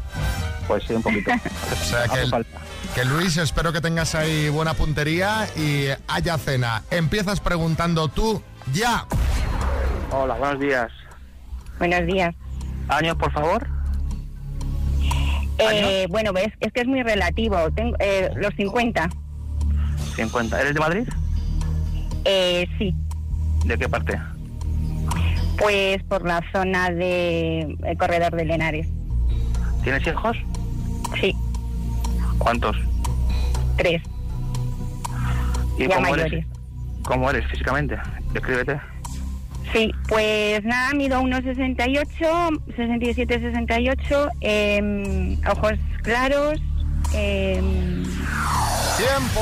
[0.69, 1.33] Pues sí, un poquito.
[1.73, 2.47] O sea que, el-
[2.95, 6.83] que Luis, espero que tengas ahí buena puntería y haya cena.
[6.91, 9.07] Empiezas preguntando tú ya.
[10.13, 10.93] Hola, buenos días.
[11.79, 12.35] Buenos días.
[12.89, 13.67] Años, por favor.
[15.59, 17.57] Eh, bueno, ves, es que es muy relativo.
[17.73, 19.09] Tengo eh, los 50.
[20.17, 20.61] 50.
[20.61, 21.09] ¿Eres de Madrid?
[22.25, 22.95] Eh, sí,
[23.65, 24.21] ¿De qué parte?
[25.59, 28.87] pues por la zona de el corredor de Lenares.
[29.83, 30.37] ¿Tienes hijos?
[32.39, 32.77] ¿Cuántos?
[33.77, 34.03] tres.
[35.79, 36.33] ¿Y Ya cómo mayores.
[36.33, 36.47] eres?
[37.05, 37.97] ¿Cómo eres físicamente?
[38.33, 38.81] Descríbete.
[39.73, 42.07] Sí, pues nada, mido unos 68,
[42.75, 45.73] 67, 68, eh, ojos
[46.03, 46.59] claros.
[47.15, 47.63] Eh,
[48.97, 49.41] ¡Tiempo!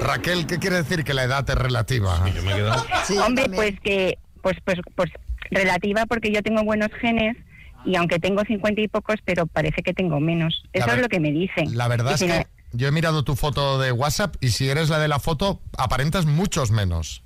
[0.00, 2.18] Raquel, ¿qué quiere decir que la edad es relativa?
[2.34, 2.84] yo me he quedado.
[3.24, 5.10] hombre, pues que, pues, pues, pues
[5.50, 7.36] relativa porque yo tengo buenos genes
[7.86, 10.62] y aunque tengo 50 y pocos, pero parece que tengo menos.
[10.72, 11.76] Eso es lo que me dicen.
[11.76, 14.48] La verdad Y es si no- que yo he mirado tu foto de WhatsApp y
[14.48, 17.22] si eres la de la foto, aparentas muchos menos.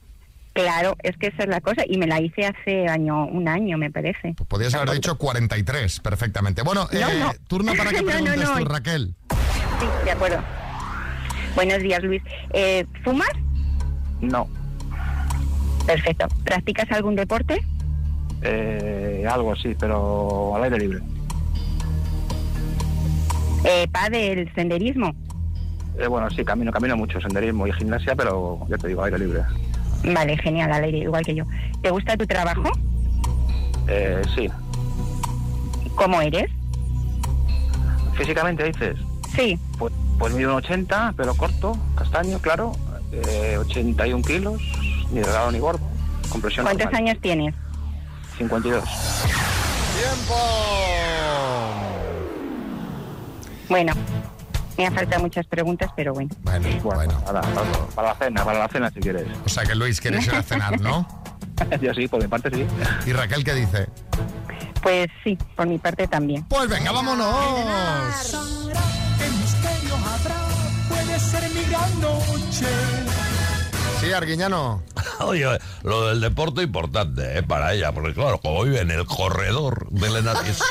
[0.53, 3.79] Claro, es que esa es la cosa y me la hice hace año, un año,
[3.79, 4.35] me parece.
[4.49, 6.63] Podrías haber dicho 43 perfectamente.
[6.63, 7.33] Bueno, No, eh, no.
[7.49, 8.59] turno para que No, no, preguntes no.
[8.59, 9.15] tú, Raquel.
[9.81, 10.43] Sí, de acuerdo.
[11.55, 12.23] Buenos días, Luis.
[12.53, 13.31] Eh, ¿Fumas?
[14.21, 14.49] No.
[15.87, 16.27] Perfecto.
[16.45, 17.61] ¿Practicas algún deporte?
[18.43, 20.99] Eh, algo así, pero al aire libre.
[23.65, 25.15] Eh, ¿Padel, senderismo?
[25.99, 29.43] Eh, bueno, sí, camino, camino mucho, senderismo y gimnasia, pero ya te digo, aire libre.
[30.05, 31.45] Vale, genial, al aire, igual que yo.
[31.83, 32.71] ¿Te gusta tu trabajo?
[33.89, 34.49] Eh, sí.
[35.95, 36.51] ¿Cómo eres?
[38.15, 38.97] ¿Físicamente dices?
[39.37, 39.59] Sí.
[39.79, 42.73] Pues, pues mido un 80, pero corto, castaño, claro.
[43.13, 44.63] Eh, 81 kilos,
[45.13, 45.81] ni delgado ni gordo.
[46.31, 47.03] Compresión ¿Cuántos normal.
[47.03, 47.55] años tienes?
[48.49, 48.85] 52.
[53.69, 53.93] Bueno,
[54.79, 56.31] me han faltado muchas preguntas, pero bueno.
[56.43, 57.21] Bueno, bueno.
[57.25, 59.27] Para, para- para la cena, para la cena si quieres.
[59.45, 61.07] O sea que Luis, quieres ir a cenar, ¿no?
[61.83, 62.67] Yo sí, por mi parte sí.
[63.07, 63.89] ¿Y Raquel qué dice?
[64.83, 66.43] Pues sí, por mi parte también.
[66.45, 67.27] Pues venga, vámonos.
[69.19, 70.37] ¿Qué misterio habrá?
[70.89, 72.67] Puede ser mi gran noche.
[74.11, 74.83] Sí, Arguiñano.
[75.21, 75.47] Oye,
[75.85, 77.43] lo del deporte importante, ¿eh?
[77.45, 80.59] Para ella, porque claro, como vive en el corredor de Lenares.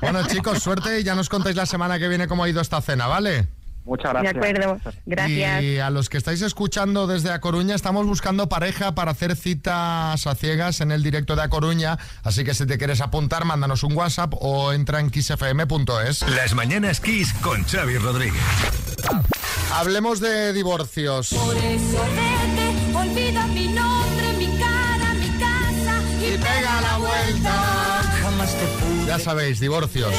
[0.00, 2.80] Bueno, chicos, suerte y ya nos contáis la semana que viene cómo ha ido esta
[2.80, 3.46] cena, ¿vale?
[3.84, 5.62] Muchas De acuerdo, gracias.
[5.62, 10.26] Y a los que estáis escuchando desde A Coruña, estamos buscando pareja para hacer citas
[10.26, 11.98] a ciegas en el directo de A Coruña.
[12.22, 16.22] Así que si te quieres apuntar, mándanos un WhatsApp o entra en kissfm.es.
[16.28, 18.42] Las mañanas Kiss con Xavi Rodríguez.
[19.72, 21.30] Hablemos de divorcios.
[21.30, 27.91] Por eso vete, olvida mi nombre, mi cara, mi casa y, pega la vuelta.
[28.42, 29.06] Jamás te pude.
[29.06, 30.12] Ya sabéis, divorcios,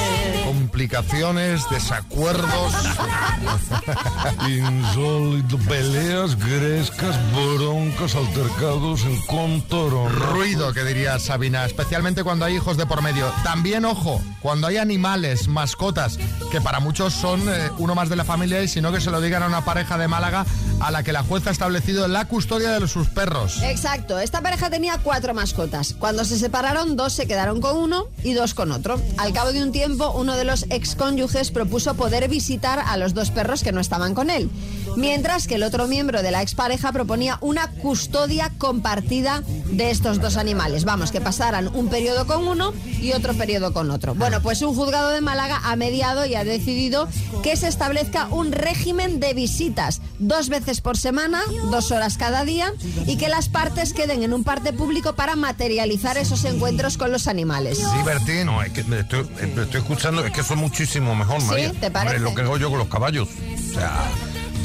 [0.45, 2.73] complicaciones, desacuerdos.
[4.47, 10.13] Insólito, peleas grescas, broncas, altercados, encontrones.
[10.13, 13.31] Ruido, que diría Sabina, especialmente cuando hay hijos de por medio.
[13.43, 16.17] También, ojo, cuando hay animales, mascotas,
[16.51, 19.19] que para muchos son eh, uno más de la familia y sino que se lo
[19.19, 20.45] digan a una pareja de Málaga
[20.79, 23.61] a la que la jueza ha establecido la custodia de sus perros.
[23.63, 25.95] Exacto, esta pareja tenía cuatro mascotas.
[25.97, 28.99] Cuando se separaron, dos se quedaron con uno y dos con otro.
[29.17, 33.31] Al cabo de un tiempo, uno de los excónyuges propuso poder visitar a los dos
[33.31, 34.49] perros que no estaban con él.
[34.95, 40.37] Mientras que el otro miembro de la expareja proponía una custodia compartida de estos dos
[40.37, 40.85] animales.
[40.85, 44.15] Vamos, que pasaran un periodo con uno y otro periodo con otro.
[44.15, 47.07] Bueno, pues un juzgado de Málaga ha mediado y ha decidido
[47.41, 52.73] que se establezca un régimen de visitas dos veces por semana, dos horas cada día,
[53.05, 57.27] y que las partes queden en un parte público para materializar esos encuentros con los
[57.27, 57.79] animales.
[57.97, 61.41] Divertir, no, es que me estoy, me estoy escuchando, es que eso es muchísimo mejor,
[61.41, 61.71] Sí, María.
[61.73, 62.17] ¿te parece?
[62.17, 63.27] Hombre, lo que hago yo con los caballos.
[63.27, 64.09] O sea,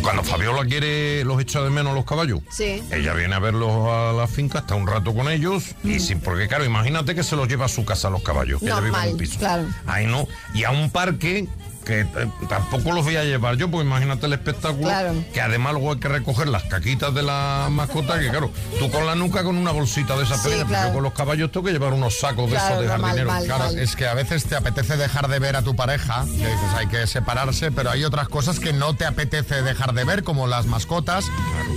[0.03, 2.41] cuando Fabiola quiere, los echa de menos los caballos.
[2.51, 2.83] Sí.
[2.91, 6.49] Ella viene a verlos a la finca, está un rato con ellos y sin, porque
[6.49, 9.13] claro, imagínate que se los lleva a su casa los caballos, que ella vive en
[9.13, 9.39] un piso.
[9.39, 9.67] claro.
[9.87, 10.27] Ahí no.
[10.55, 11.49] Y a un parque
[11.89, 12.07] que eh,
[12.51, 15.15] tampoco los voy a llevar yo, porque imagínate el espectáculo, Claro.
[15.33, 19.07] que además luego hay que recoger las caquitas de la mascota, que claro, tú con
[19.07, 20.83] la nuca con una bolsita de esa Sí, pequeña, claro.
[20.85, 23.31] pero con los caballos tengo que llevar unos sacos de esos de normal, jardinero.
[23.31, 23.79] mal, Claro, mal.
[23.79, 26.87] es que a veces te apetece dejar de ver a tu pareja, que dices hay
[26.89, 30.67] que separarse, pero hay otras cosas que no te apetece dejar de ver, como las
[30.67, 31.25] mascotas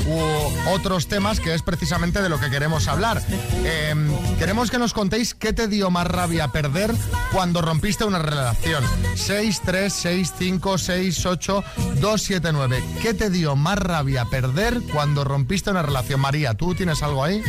[0.08, 3.22] u otros temas que es precisamente de lo que queremos hablar.
[3.64, 3.96] Eh,
[4.38, 6.94] queremos que nos contéis qué te dio más rabia perder
[7.32, 8.84] cuando rompiste una relación.
[9.16, 11.64] 6, 3, 6, 5, 6, 8,
[12.00, 12.84] 2, 7, 9.
[13.04, 16.20] ¿Qué te dio más rabia perder cuando rompiste una relación?
[16.20, 17.40] María, ¿tú tienes algo ahí?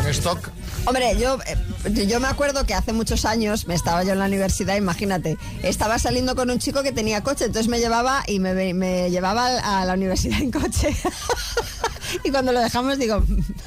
[0.00, 0.50] En stock.
[0.86, 4.24] Hombre, yo, eh, yo me acuerdo que hace muchos años, me estaba yo en la
[4.24, 8.74] universidad, imagínate, estaba saliendo con un chico que tenía coche, entonces me llevaba y me,
[8.74, 10.96] me llevaba a la universidad en coche.
[12.24, 13.22] y cuando lo dejamos digo,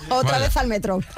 [0.10, 0.46] Otra Vaya.
[0.46, 1.00] vez al metro.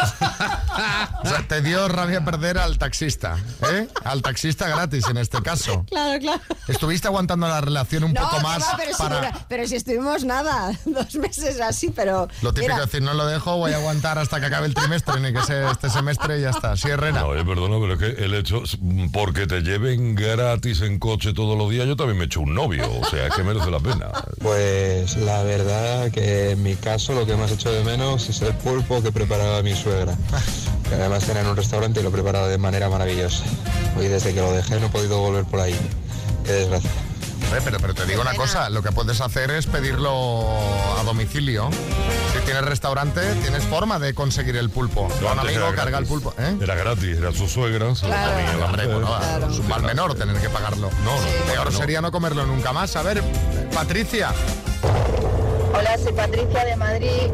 [1.23, 3.37] O sea, te dio rabia perder al taxista,
[3.71, 3.87] ¿eh?
[4.03, 5.85] Al taxista gratis en este caso.
[5.89, 6.41] Claro, claro.
[6.67, 9.15] Estuviste aguantando la relación un No, poco más va, pero, si para...
[9.17, 12.27] dura- pero si estuvimos nada, dos meses así, pero...
[12.41, 14.73] Lo típico mira, es decir, no lo dejo, voy a aguantar hasta que acabe el
[14.73, 16.75] trimestre, ni que sea este semestre y ya está.
[16.75, 17.21] Sí, Herrera.
[17.21, 18.63] No, eh, perdona, pero es que el hecho,
[19.13, 22.89] porque te lleven gratis en coche todos los días, yo también me echo un novio,
[22.99, 24.07] o sea, es que merece la pena.
[24.41, 28.53] Pues la verdad que en mi caso lo que más echo de menos es el
[28.55, 30.15] pulpo que preparaba mi suegra.
[30.87, 33.43] Que además tenía en un restaurante y lo preparaba de manera maravillosa.
[33.97, 35.75] Hoy desde que lo dejé no he podido volver por ahí.
[36.45, 36.89] Qué desgracia.
[37.63, 40.09] Pero, pero te digo una cosa, lo que puedes hacer es pedirlo
[40.99, 41.69] a domicilio.
[42.33, 45.07] Si tienes restaurante, tienes forma de conseguir el pulpo.
[45.21, 46.09] Un amigo carga el gratis.
[46.09, 46.33] pulpo.
[46.39, 46.57] ¿eh?
[46.59, 47.93] Era gratis, era su suegra.
[47.93, 49.09] se lo ponía Hombre, bueno,
[49.47, 50.89] un mal menor tener que pagarlo.
[51.03, 51.77] No, no, Peor no.
[51.77, 52.95] sería no comerlo nunca más.
[52.95, 53.23] A ver,
[53.71, 54.31] Patricia.
[55.75, 57.31] Hola, soy Patricia de Madrid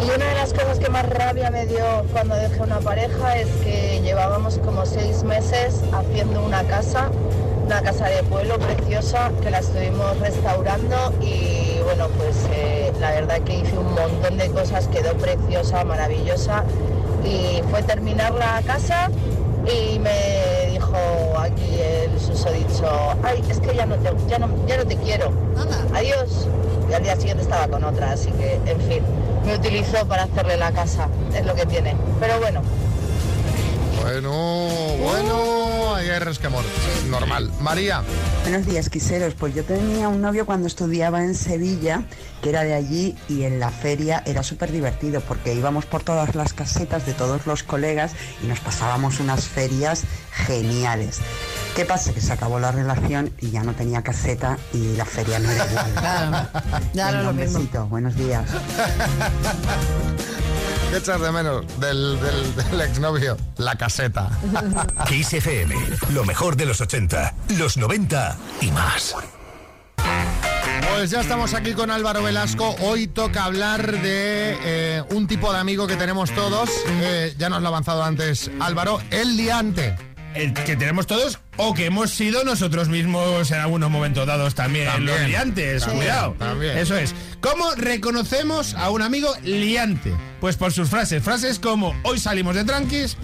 [0.00, 3.46] y una de las cosas que más rabia me dio cuando dejé una pareja es
[3.62, 7.10] que llevábamos como seis meses haciendo una casa,
[7.64, 13.40] una casa de pueblo preciosa que la estuvimos restaurando y bueno, pues eh, la verdad
[13.42, 16.64] que hice un montón de cosas, quedó preciosa, maravillosa
[17.24, 19.10] y fue terminar la casa
[19.64, 20.96] y me dijo
[21.38, 25.30] aquí el susodicho, ay, es que ya no te, ya no, ya no te quiero.
[25.94, 26.48] Adiós.
[26.90, 29.02] Y al día siguiente estaba con otra, así que, en fin,
[29.44, 31.94] me utilizó para hacerle la casa, es lo que tiene.
[32.18, 32.62] Pero bueno,
[34.02, 34.32] Bueno,
[35.02, 36.64] bueno, hay resquemor.
[37.08, 37.50] Normal.
[37.60, 38.02] María.
[38.42, 39.34] Buenos días, quiseros.
[39.34, 42.02] Pues yo tenía un novio cuando estudiaba en Sevilla,
[42.42, 46.34] que era de allí, y en la feria era súper divertido porque íbamos por todas
[46.34, 51.20] las casetas de todos los colegas y nos pasábamos unas ferias geniales.
[51.74, 52.12] ¿Qué pasa?
[52.12, 55.66] Que se acabó la relación y ya no tenía caseta y la feria no era
[55.66, 55.90] igual.
[55.94, 56.48] Claro,
[56.92, 57.58] ya no lo un mismo.
[57.60, 58.44] besito, buenos días.
[60.90, 63.36] ¿Qué echas de menos del, del, del exnovio?
[63.56, 64.28] La caseta.
[65.08, 65.74] Kiss FM,
[66.10, 69.14] lo mejor de los 80, los 90 y más.
[70.92, 72.74] Pues ya estamos aquí con Álvaro Velasco.
[72.80, 76.68] Hoy toca hablar de eh, un tipo de amigo que tenemos todos.
[76.88, 79.96] Eh, ya nos lo ha avanzado antes Álvaro, el liante.
[80.34, 84.86] El que tenemos todos o que hemos sido nosotros mismos en algunos momentos dados también,
[84.86, 85.18] También.
[85.18, 86.36] los liantes, También, cuidado.
[86.38, 86.78] también.
[86.78, 87.14] Eso es.
[87.40, 90.12] ¿Cómo reconocemos a un amigo liante?
[90.40, 91.22] Pues por sus frases.
[91.22, 93.16] Frases como hoy salimos de tranquis,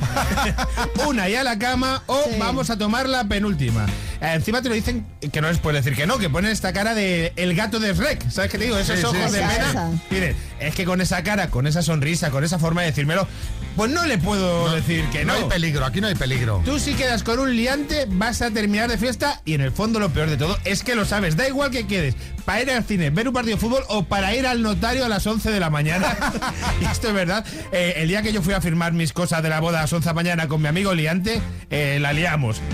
[1.07, 3.87] una y a la cama o vamos a tomar la penúltima.
[4.21, 6.95] Encima te lo dicen que no les puedes decir que no, que ponen esta cara
[6.95, 8.29] de el gato de Shrek.
[8.31, 8.77] ¿Sabes qué te digo?
[8.79, 9.45] Esos Sí, sí, ojos de sí.
[9.57, 9.91] pena.
[10.11, 13.27] Miren, es que con esa cara, con esa sonrisa, con esa forma de decírmelo,
[13.77, 15.35] pues no le puedo decir que no.
[15.35, 16.63] No hay peligro, aquí no hay peligro.
[16.65, 20.01] Tú si quedas con un liante vas a terminar de fiesta y en el fondo
[20.01, 21.37] lo peor de todo es que lo sabes.
[21.37, 24.35] Da igual que quedes para ir al cine, ver un partido de fútbol o para
[24.35, 26.17] ir al notario a las 11 de la mañana.
[26.81, 27.45] y esto es verdad.
[27.71, 29.93] Eh, el día que yo fui a firmar mis cosas de la boda a las
[29.93, 32.61] 11 de la mañana con mi amigo liante, eh, la liamos.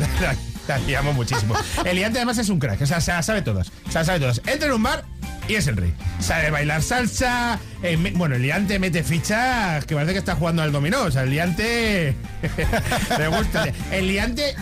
[0.68, 1.56] La, liamos muchísimo.
[1.84, 3.72] El liante además es un crack, o sea, se las sabe todas.
[3.88, 4.40] Se las sabe todas.
[4.46, 5.04] Entra en un bar
[5.48, 5.92] y es el rey.
[6.20, 7.59] Sabe bailar salsa.
[7.83, 11.02] eh, me- bueno, el liante mete fichas que parece que está jugando al dominó.
[11.02, 12.14] O sea, el liante.
[13.18, 13.66] me gusta.
[13.90, 14.55] El liante.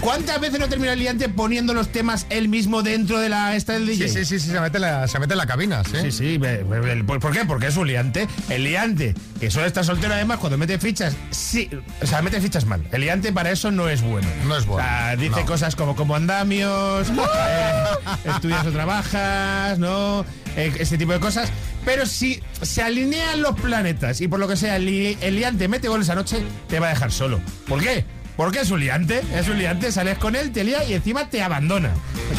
[0.00, 3.72] ¿Cuántas veces no termina el liante poniendo los temas él mismo dentro de la esta
[3.72, 4.08] del DJ?
[4.08, 5.96] Sí, sí, sí, sí, se mete en la, se mete en la cabina, sí.
[6.02, 7.44] Sí, sí, ¿por qué?
[7.44, 8.28] Porque es un liante.
[8.48, 11.68] El liante, que suele estar soltero además, cuando mete fichas, sí,
[12.02, 12.86] o sea, mete fichas mal.
[12.92, 14.28] El liante para eso no es bueno.
[14.46, 14.84] No es bueno.
[14.86, 15.46] O sea, dice no.
[15.46, 17.08] cosas como como andamios,
[17.48, 17.82] eh,
[18.26, 20.24] estudias o trabajas, ¿no?
[20.56, 21.50] Eh, ese tipo de cosas.
[21.84, 25.68] Pero si se alinean los planetas y por lo que sea el, li- el liante
[25.68, 27.40] mete goles anoche, te va a dejar solo.
[27.68, 28.04] ¿Por qué?
[28.36, 31.42] Porque es un liante, es un liante, sales con él, te lía y encima te
[31.42, 31.90] abandona.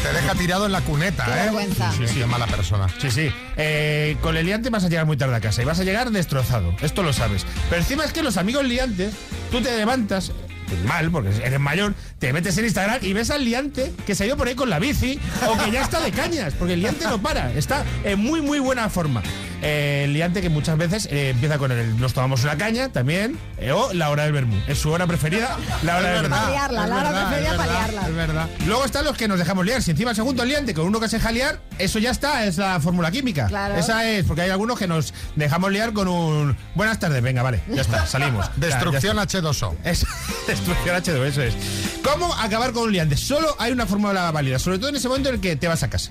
[0.02, 1.34] Te deja tirado en la cuneta, Qué ¿eh?
[1.44, 1.92] vergüenza.
[1.92, 2.86] Sí, sí, Qué mala persona.
[3.00, 3.30] Sí, sí.
[3.56, 6.10] Eh, con el liante vas a llegar muy tarde a casa y vas a llegar
[6.10, 6.74] destrozado.
[6.82, 7.44] Esto lo sabes.
[7.68, 9.12] Pero encima es que los amigos liantes,
[9.50, 10.30] tú te levantas.
[10.68, 14.22] pues mal, porque eres mayor, te metes en Instagram y ves al liante que se
[14.24, 16.80] ha ido por ahí con la bici o que ya está de cañas, porque el
[16.80, 19.22] liante no para, está en muy, muy buena forma.
[19.62, 23.38] Eh, el liante que muchas veces eh, empieza con el nos tomamos una caña también,
[23.58, 24.56] eh, o la hora del vermú.
[24.68, 26.36] Es su hora preferida, la hora del vermú.
[26.70, 28.02] La hora preferida para liarla.
[28.08, 28.48] Es verdad.
[28.66, 29.82] Luego están los que nos dejamos liar.
[29.82, 32.58] Si encima el segundo liante con uno que se deja liar, eso ya está, es
[32.58, 33.46] la fórmula química.
[33.46, 33.76] Claro.
[33.76, 37.62] Esa es, porque hay algunos que nos dejamos liar con un buenas tardes, venga, vale,
[37.68, 38.48] ya está, salimos.
[38.56, 39.40] Destrucción ya está.
[39.40, 39.74] H2O.
[39.84, 40.06] Es
[40.46, 41.54] destrucción H2, eso es.
[42.02, 43.16] ¿Cómo acabar con un liante?
[43.16, 45.82] Solo hay una fórmula válida, sobre todo en ese momento en el que te vas
[45.82, 46.10] a casa.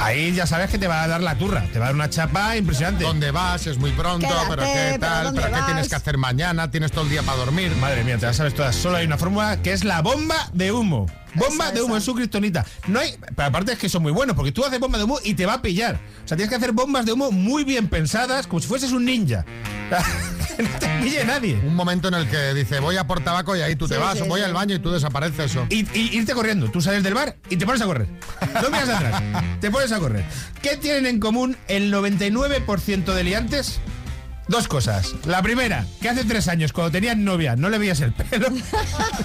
[0.00, 2.08] Ahí ya sabes que te va a dar la turra, te va a dar una
[2.08, 3.04] chapa impresionante.
[3.04, 3.66] ¿Dónde vas?
[3.66, 6.92] Es muy pronto, Quédate, pero qué tal, ¿dónde pero qué tienes que hacer mañana, tienes
[6.92, 7.74] todo el día para dormir.
[7.76, 8.76] Madre mía, te las sabes todas.
[8.76, 11.06] Solo hay una fórmula que es la bomba de humo.
[11.34, 11.98] Bomba Esa, de humo, esa.
[11.98, 12.64] es su kriptonita.
[12.86, 15.18] No hay, pero aparte es que son muy buenos, porque tú haces bomba de humo
[15.24, 16.00] y te va a pillar.
[16.24, 19.04] O sea, tienes que hacer bombas de humo muy bien pensadas, como si fueses un
[19.04, 19.44] ninja.
[20.56, 21.60] que no te pille nadie.
[21.64, 24.18] Un momento en el que dice, voy a por tabaco y ahí tú te vas,
[24.18, 24.46] sí, o voy sí.
[24.46, 25.54] al baño y tú desapareces.
[25.56, 25.66] O...
[25.70, 26.70] Y, y irte corriendo.
[26.70, 28.08] Tú sales del bar y te pones a correr.
[28.62, 29.22] No miras atrás.
[29.60, 30.24] te pones a correr.
[30.62, 33.80] ¿Qué tienen en común el 99% de liantes?
[34.48, 35.14] Dos cosas.
[35.26, 38.48] La primera, que hace tres años, cuando tenías novia, no le veías el pelo.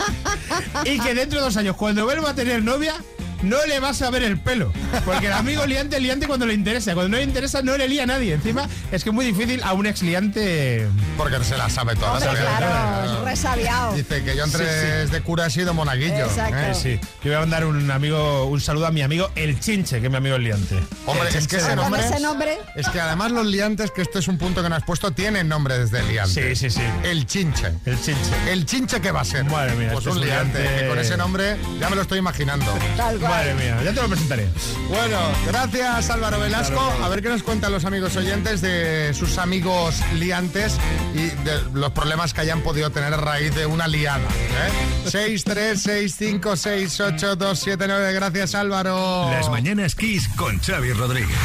[0.85, 2.95] y que dentro de dos años, cuando vuelva a tener novia,
[3.43, 4.73] no le vas a ver el pelo.
[5.05, 6.93] Porque el amigo liante, liante cuando le interesa.
[6.93, 8.33] Cuando no le interesa, no le lía a nadie.
[8.33, 10.87] Encima, es que es muy difícil a un ex liante.
[11.17, 12.13] Porque se la sabe toda.
[12.13, 13.93] Hombre, claro, resabiado.
[13.93, 14.67] Dice que yo antes Sí,
[15.07, 15.11] sí.
[15.11, 16.25] de cura he sido monaguillo.
[16.25, 16.57] Exacto.
[16.57, 16.73] ¿eh?
[16.73, 16.99] Sí.
[17.23, 20.11] Yo voy a mandar un amigo, un saludo a mi amigo El Chinche, que es
[20.11, 20.79] mi amigo el liante.
[21.05, 24.19] Hombre, El es que ese nombre- ese nombre, Es que además los liantes, que este
[24.19, 26.55] es un punto que no has puesto, tienen nombre desde liante.
[26.55, 26.83] Sí, sí, sí.
[27.03, 27.73] El chinche.
[27.85, 28.51] El Chinche.
[28.51, 29.43] ¿El chinche qué va a ser?
[29.45, 31.95] Madre mía, Pues este un es un liante, liante- que con ese nombre ya me
[31.95, 32.73] lo estoy imaginando.
[32.97, 33.32] tal cual.
[33.33, 34.47] Madre mía, ya te lo presentaré.
[34.89, 35.17] Bueno,
[35.47, 36.79] gracias Álvaro Velasco.
[37.01, 40.77] A ver qué nos cuentan los amigos oyentes de sus amigos liantes
[41.15, 44.19] y de los problemas que hayan podido tener a raíz de una liada.
[44.19, 45.09] ¿eh?
[45.09, 48.13] 6, 3, 6, 5, 6, 8, 2, 7, 9.
[48.13, 49.31] Gracias Álvaro.
[49.31, 51.35] Las mañanas Kiss con Xavi Rodríguez.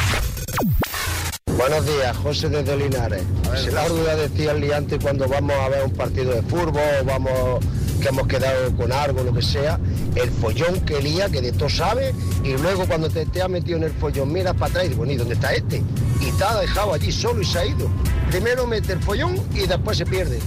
[1.56, 3.22] Buenos días, José desde Linares.
[3.64, 7.04] Si la duda decía el liante cuando vamos a ver un partido de fútbol o
[7.06, 7.64] vamos
[8.00, 9.78] que hemos quedado con algo, lo que sea,
[10.14, 13.78] el follón que lía, que de todo sabe, y luego cuando te, te has metido
[13.78, 15.82] en el follón, miras para atrás y dices, bueno, ¿y dónde está este?
[16.20, 17.88] Y te ha dejado allí solo y se ha ido.
[18.30, 20.38] Primero mete el follón y después se pierde.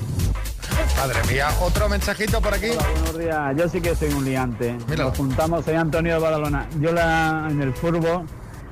[0.98, 2.68] Madre mía, otro mensajito por aquí.
[2.68, 4.74] Buenos días, yo sí que soy un liante.
[4.88, 5.10] Míralo.
[5.10, 6.68] Nos juntamos, soy Antonio de Badalona.
[6.80, 8.26] Yo la, en el fútbol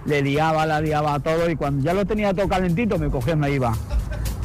[0.05, 3.33] le liaba, la liaba a todo y cuando ya lo tenía todo calentito me cogía
[3.33, 3.73] y me iba.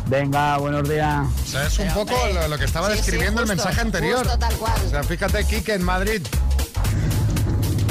[0.06, 1.26] Venga, buenos días.
[1.44, 3.80] O sea, es un Pero, poco lo, lo que estaba sí, sí, describiendo el mensaje
[3.80, 4.18] anterior.
[4.18, 4.74] justo tal cual.
[4.86, 6.20] O sea, fíjate, Kike en Madrid.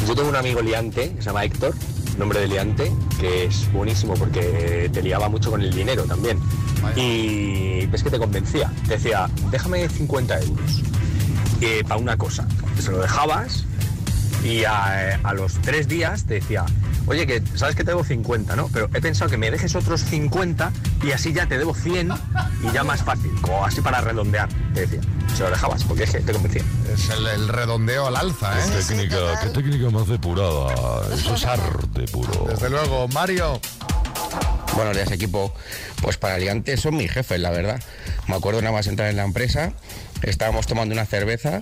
[0.07, 1.73] Yo tengo un amigo liante, que se llama Héctor,
[2.17, 6.39] nombre de liante, que es buenísimo porque te liaba mucho con el dinero también.
[6.95, 8.71] Y es que te convencía.
[8.87, 10.81] Te decía, déjame 50 euros
[11.61, 12.45] eh, para una cosa.
[12.79, 13.63] Se lo dejabas
[14.43, 16.65] y a, a los tres días te decía,
[17.07, 18.69] oye, que sabes que te debo 50, ¿no?
[18.71, 20.71] Pero he pensado que me dejes otros 50
[21.03, 22.11] y así ya te debo 100
[22.63, 25.01] y ya más fácil, como así para redondear, te decía.
[25.35, 26.63] Se lo dejabas porque es que te convencía.
[26.93, 28.63] Es el, el redondeo al alza, ¿eh?
[28.69, 30.73] Qué técnica, qué técnica más depurada.
[31.13, 32.45] Eso es arte puro.
[32.49, 33.59] Desde luego, Mario.
[34.75, 35.53] Buenos días, equipo.
[36.01, 37.81] Pues para liantes son mis jefes, la verdad.
[38.27, 39.73] Me acuerdo nada más entrar en la empresa,
[40.21, 41.61] estábamos tomando una cerveza,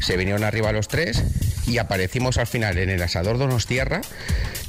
[0.00, 1.22] se vinieron arriba los tres
[1.66, 4.00] y aparecimos al final en el asador Donostierra.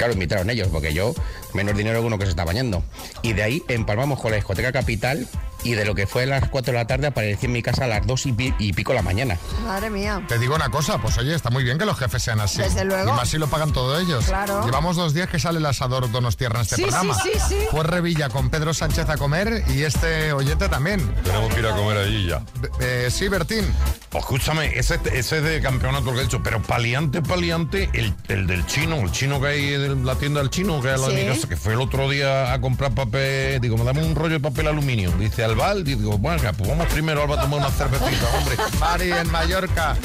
[0.02, 1.14] Claro, invitaron ellos, porque yo
[1.54, 2.84] menos dinero que uno que se está bañando.
[3.22, 5.28] Y de ahí empalmamos con la discoteca Capital
[5.64, 7.86] y de lo que fue a las 4 de la tarde aparecí en mi casa
[7.86, 9.38] a las 2 y, pi- y pico de la mañana.
[9.66, 10.22] Madre mía.
[10.28, 12.62] Te digo una cosa, pues oye, está muy bien que los jefes sean así.
[12.62, 13.10] Desde luego.
[13.10, 14.26] Y más si lo pagan todos ellos.
[14.26, 14.66] Claro.
[14.66, 17.14] Llevamos dos días que sale el asador Donostierra en este Sí, programa.
[17.16, 17.56] sí, sí, sí.
[17.72, 21.00] Fue Revilla con Pedro Sánchez a comer y este oyente también.
[21.24, 22.42] Tenemos que ir a comer allí ya.
[22.80, 23.66] Eh, sí, Bertín.
[24.10, 28.46] Pues escúchame, ese, ese es de campeonato que he hecho, pero paliante, paliante, el, el
[28.46, 31.14] del chino, el chino que hay en la tienda del chino, que hay Sí.
[31.16, 34.34] mi casa, que fue el otro día a comprar papel, digo, me dame un rollo
[34.34, 35.12] de papel aluminio.
[35.12, 38.56] Dice Albal, digo, bueno, pues vamos primero Alba a tomar una cervecita, hombre.
[38.80, 39.96] Mari en Mallorca.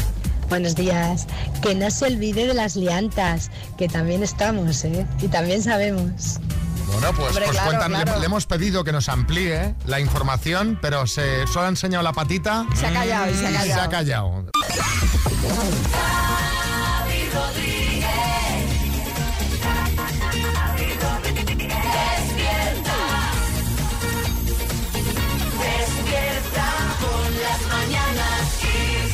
[0.49, 1.27] Buenos días.
[1.63, 5.07] Que no se olvide de las liantas, que también estamos, ¿eh?
[5.21, 6.39] Y también sabemos.
[6.87, 8.21] Bueno, pues, Hombre, pues claro, cuentan, le- claro.
[8.21, 12.65] Le, hemos pedido que nos amplíe la información, pero se solo ha enseñado la patita.
[12.75, 13.81] Se ha callado y se ha y callado.
[13.81, 14.45] se ha callado.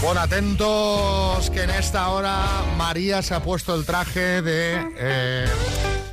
[0.03, 2.36] Bueno, atentos que en esta hora
[2.76, 5.46] María se ha puesto el traje de, eh,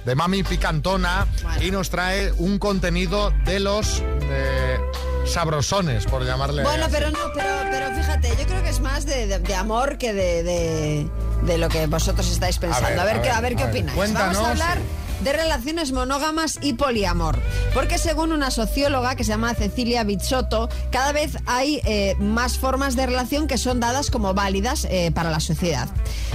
[0.05, 1.25] de mami picantona
[1.59, 4.77] y nos trae un contenido de los eh,
[5.25, 6.61] sabrosones, por llamarle.
[6.63, 6.93] Bueno, así.
[6.93, 10.13] pero no, pero, pero fíjate, yo creo que es más de, de- de amor que
[10.13, 13.01] de, de- lo que vosotros estáis pensando.
[13.01, 13.75] A ver, a qué, ver, a ver qué a ver.
[13.75, 13.97] opináis.
[13.97, 14.83] Cuéntanos, Vamos a hablar sí.
[15.23, 17.39] De relaciones monógamas y poliamor.
[17.73, 22.95] Porque según una socióloga que se llama Cecilia Bichotto, cada vez hay eh, más formas
[22.95, 25.89] de relación que son dadas como válidas eh, para la sociedad.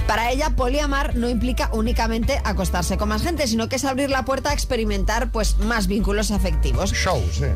[0.07, 4.23] Para ella, poliamar no implica únicamente acostarse con más gente, sino que es abrir la
[4.23, 6.93] puerta a experimentar pues, más vínculos afectivos.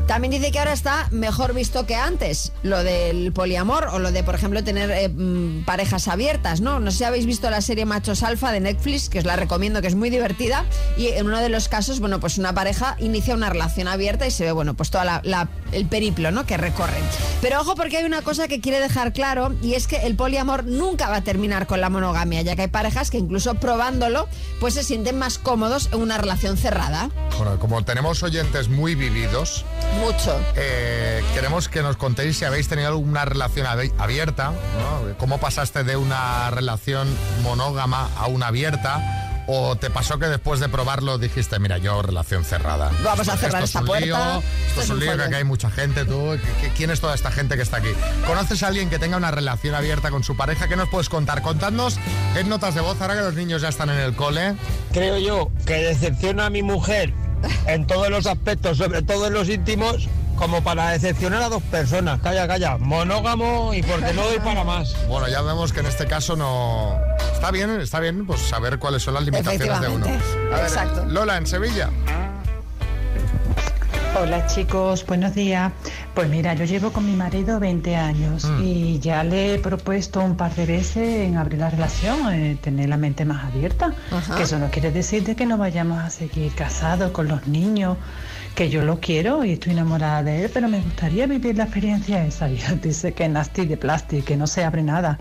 [0.08, 4.24] También dice que ahora está mejor visto que antes, lo del poliamor o lo de,
[4.24, 6.80] por ejemplo, tener eh, mm, parejas abiertas, ¿no?
[6.80, 9.80] No sé si habéis visto la serie Machos Alfa de Netflix, que os la recomiendo,
[9.80, 10.64] que es muy divertida.
[10.96, 14.32] Y en uno de los casos, bueno, pues una pareja inicia una relación abierta y
[14.32, 16.44] se ve, bueno, pues toda la, la- el periplo, ¿no?
[16.46, 17.02] Que recorren.
[17.40, 20.64] Pero ojo porque hay una cosa que quiere dejar claro y es que el poliamor
[20.64, 24.28] nunca va a terminar con la monogamia, ya que hay parejas que incluso probándolo,
[24.60, 27.10] pues se sienten más cómodos en una relación cerrada.
[27.38, 29.64] Bueno, como tenemos oyentes muy vividos,
[30.00, 30.38] Mucho.
[30.56, 33.66] eh, queremos que nos contéis si habéis tenido alguna relación
[33.98, 35.16] abierta, ¿no?
[35.18, 37.08] cómo pasaste de una relación
[37.42, 39.29] monógama a una abierta.
[39.52, 42.92] ¿O te pasó que después de probarlo dijiste, mira, yo relación cerrada?
[43.02, 45.22] Vamos a cerrar esto esta es un puerta, lío, esto esto es un lío, que
[45.24, 46.12] aquí hay mucha gente, tú.
[46.34, 47.88] ¿Qui- qui- ¿Quién es toda esta gente que está aquí?
[48.28, 50.68] ¿Conoces a alguien que tenga una relación abierta con su pareja?
[50.68, 51.42] ¿Qué nos puedes contar?
[51.42, 51.98] Contadnos
[52.36, 54.54] en notas de voz, ahora que los niños ya están en el cole.
[54.92, 57.12] Creo yo que decepciona a mi mujer
[57.66, 60.08] en todos los aspectos, sobre todo en los íntimos,
[60.40, 62.18] como para decepcionar a dos personas.
[62.20, 62.78] Calla, calla.
[62.78, 64.96] Monógamo y porque no doy para más.
[65.06, 66.98] Bueno, ya vemos que en este caso no...
[67.34, 70.06] Está bien, está bien, pues saber cuáles son las limitaciones de uno.
[70.06, 70.54] Efectivamente.
[70.54, 71.04] A ver, Exacto.
[71.06, 71.90] Lola, en Sevilla.
[74.20, 75.72] Hola chicos, buenos días.
[76.14, 78.62] Pues mira, yo llevo con mi marido 20 años Mm.
[78.64, 82.88] y ya le he propuesto un par de veces en abrir la relación, eh, tener
[82.88, 83.92] la mente más abierta.
[84.10, 84.36] Ajá.
[84.36, 87.96] Que eso no quiere decir de que no vayamos a seguir casados con los niños,
[88.54, 92.24] que yo lo quiero y estoy enamorada de él, pero me gustaría vivir la experiencia
[92.24, 92.50] esa.
[92.50, 95.18] Y dice que nasty de plástico, que no se abre nada,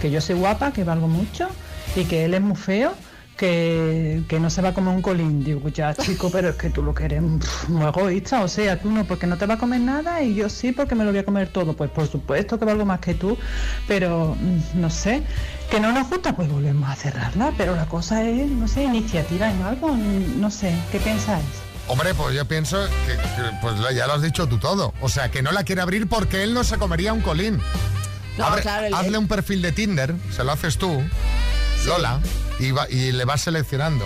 [0.00, 1.48] que yo soy guapa, que valgo mucho
[1.96, 2.92] y que él es muy feo
[3.40, 5.42] que, que no se va a comer un colín.
[5.42, 7.22] Digo, ya chico, pero es que tú lo que eres
[7.68, 8.42] muy egoísta.
[8.42, 10.94] O sea, tú no porque no te va a comer nada y yo sí porque
[10.94, 11.74] me lo voy a comer todo.
[11.74, 13.38] Pues por supuesto que valgo más que tú,
[13.88, 15.22] pero mm, no sé.
[15.70, 17.52] Que no nos gusta, pues volvemos a cerrarla.
[17.56, 19.96] Pero la cosa es, no sé, iniciativa en algo.
[20.36, 21.69] No sé, ¿qué pensáis?
[21.90, 24.94] Hombre, pues yo pienso que, que, pues ya lo has dicho tú todo.
[25.00, 27.60] O sea, que no la quiere abrir porque él no se comería un colín.
[28.38, 31.02] No, Abre- claro, el- hazle un perfil de Tinder, se lo haces tú,
[31.86, 32.20] Lola,
[32.60, 34.04] y, va- y le vas seleccionando.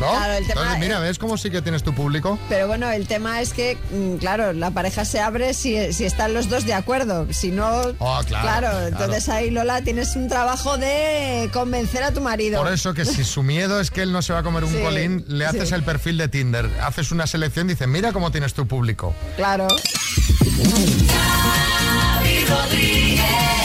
[0.00, 0.10] ¿No?
[0.10, 2.38] Claro, el tema Entonces, mira, es- ¿ves cómo sí que tienes tu público?
[2.48, 6.34] Pero bueno, el tema es que, mm, claro, la pareja se abre si, si están
[6.34, 7.26] los dos de acuerdo.
[7.32, 8.86] Si no, Oh, claro, claro.
[8.88, 12.60] entonces ahí, Lola, tienes un trabajo de convencer a tu marido.
[12.62, 14.72] Por eso que si su miedo es que él no se va a comer un
[14.74, 15.74] Sí, colín, le haces sí.
[15.74, 19.14] el perfil de Tinder, haces una selección, dices, mira cómo tienes tu público.
[19.36, 19.68] Claro.
[22.48, 23.61] Rodríguez.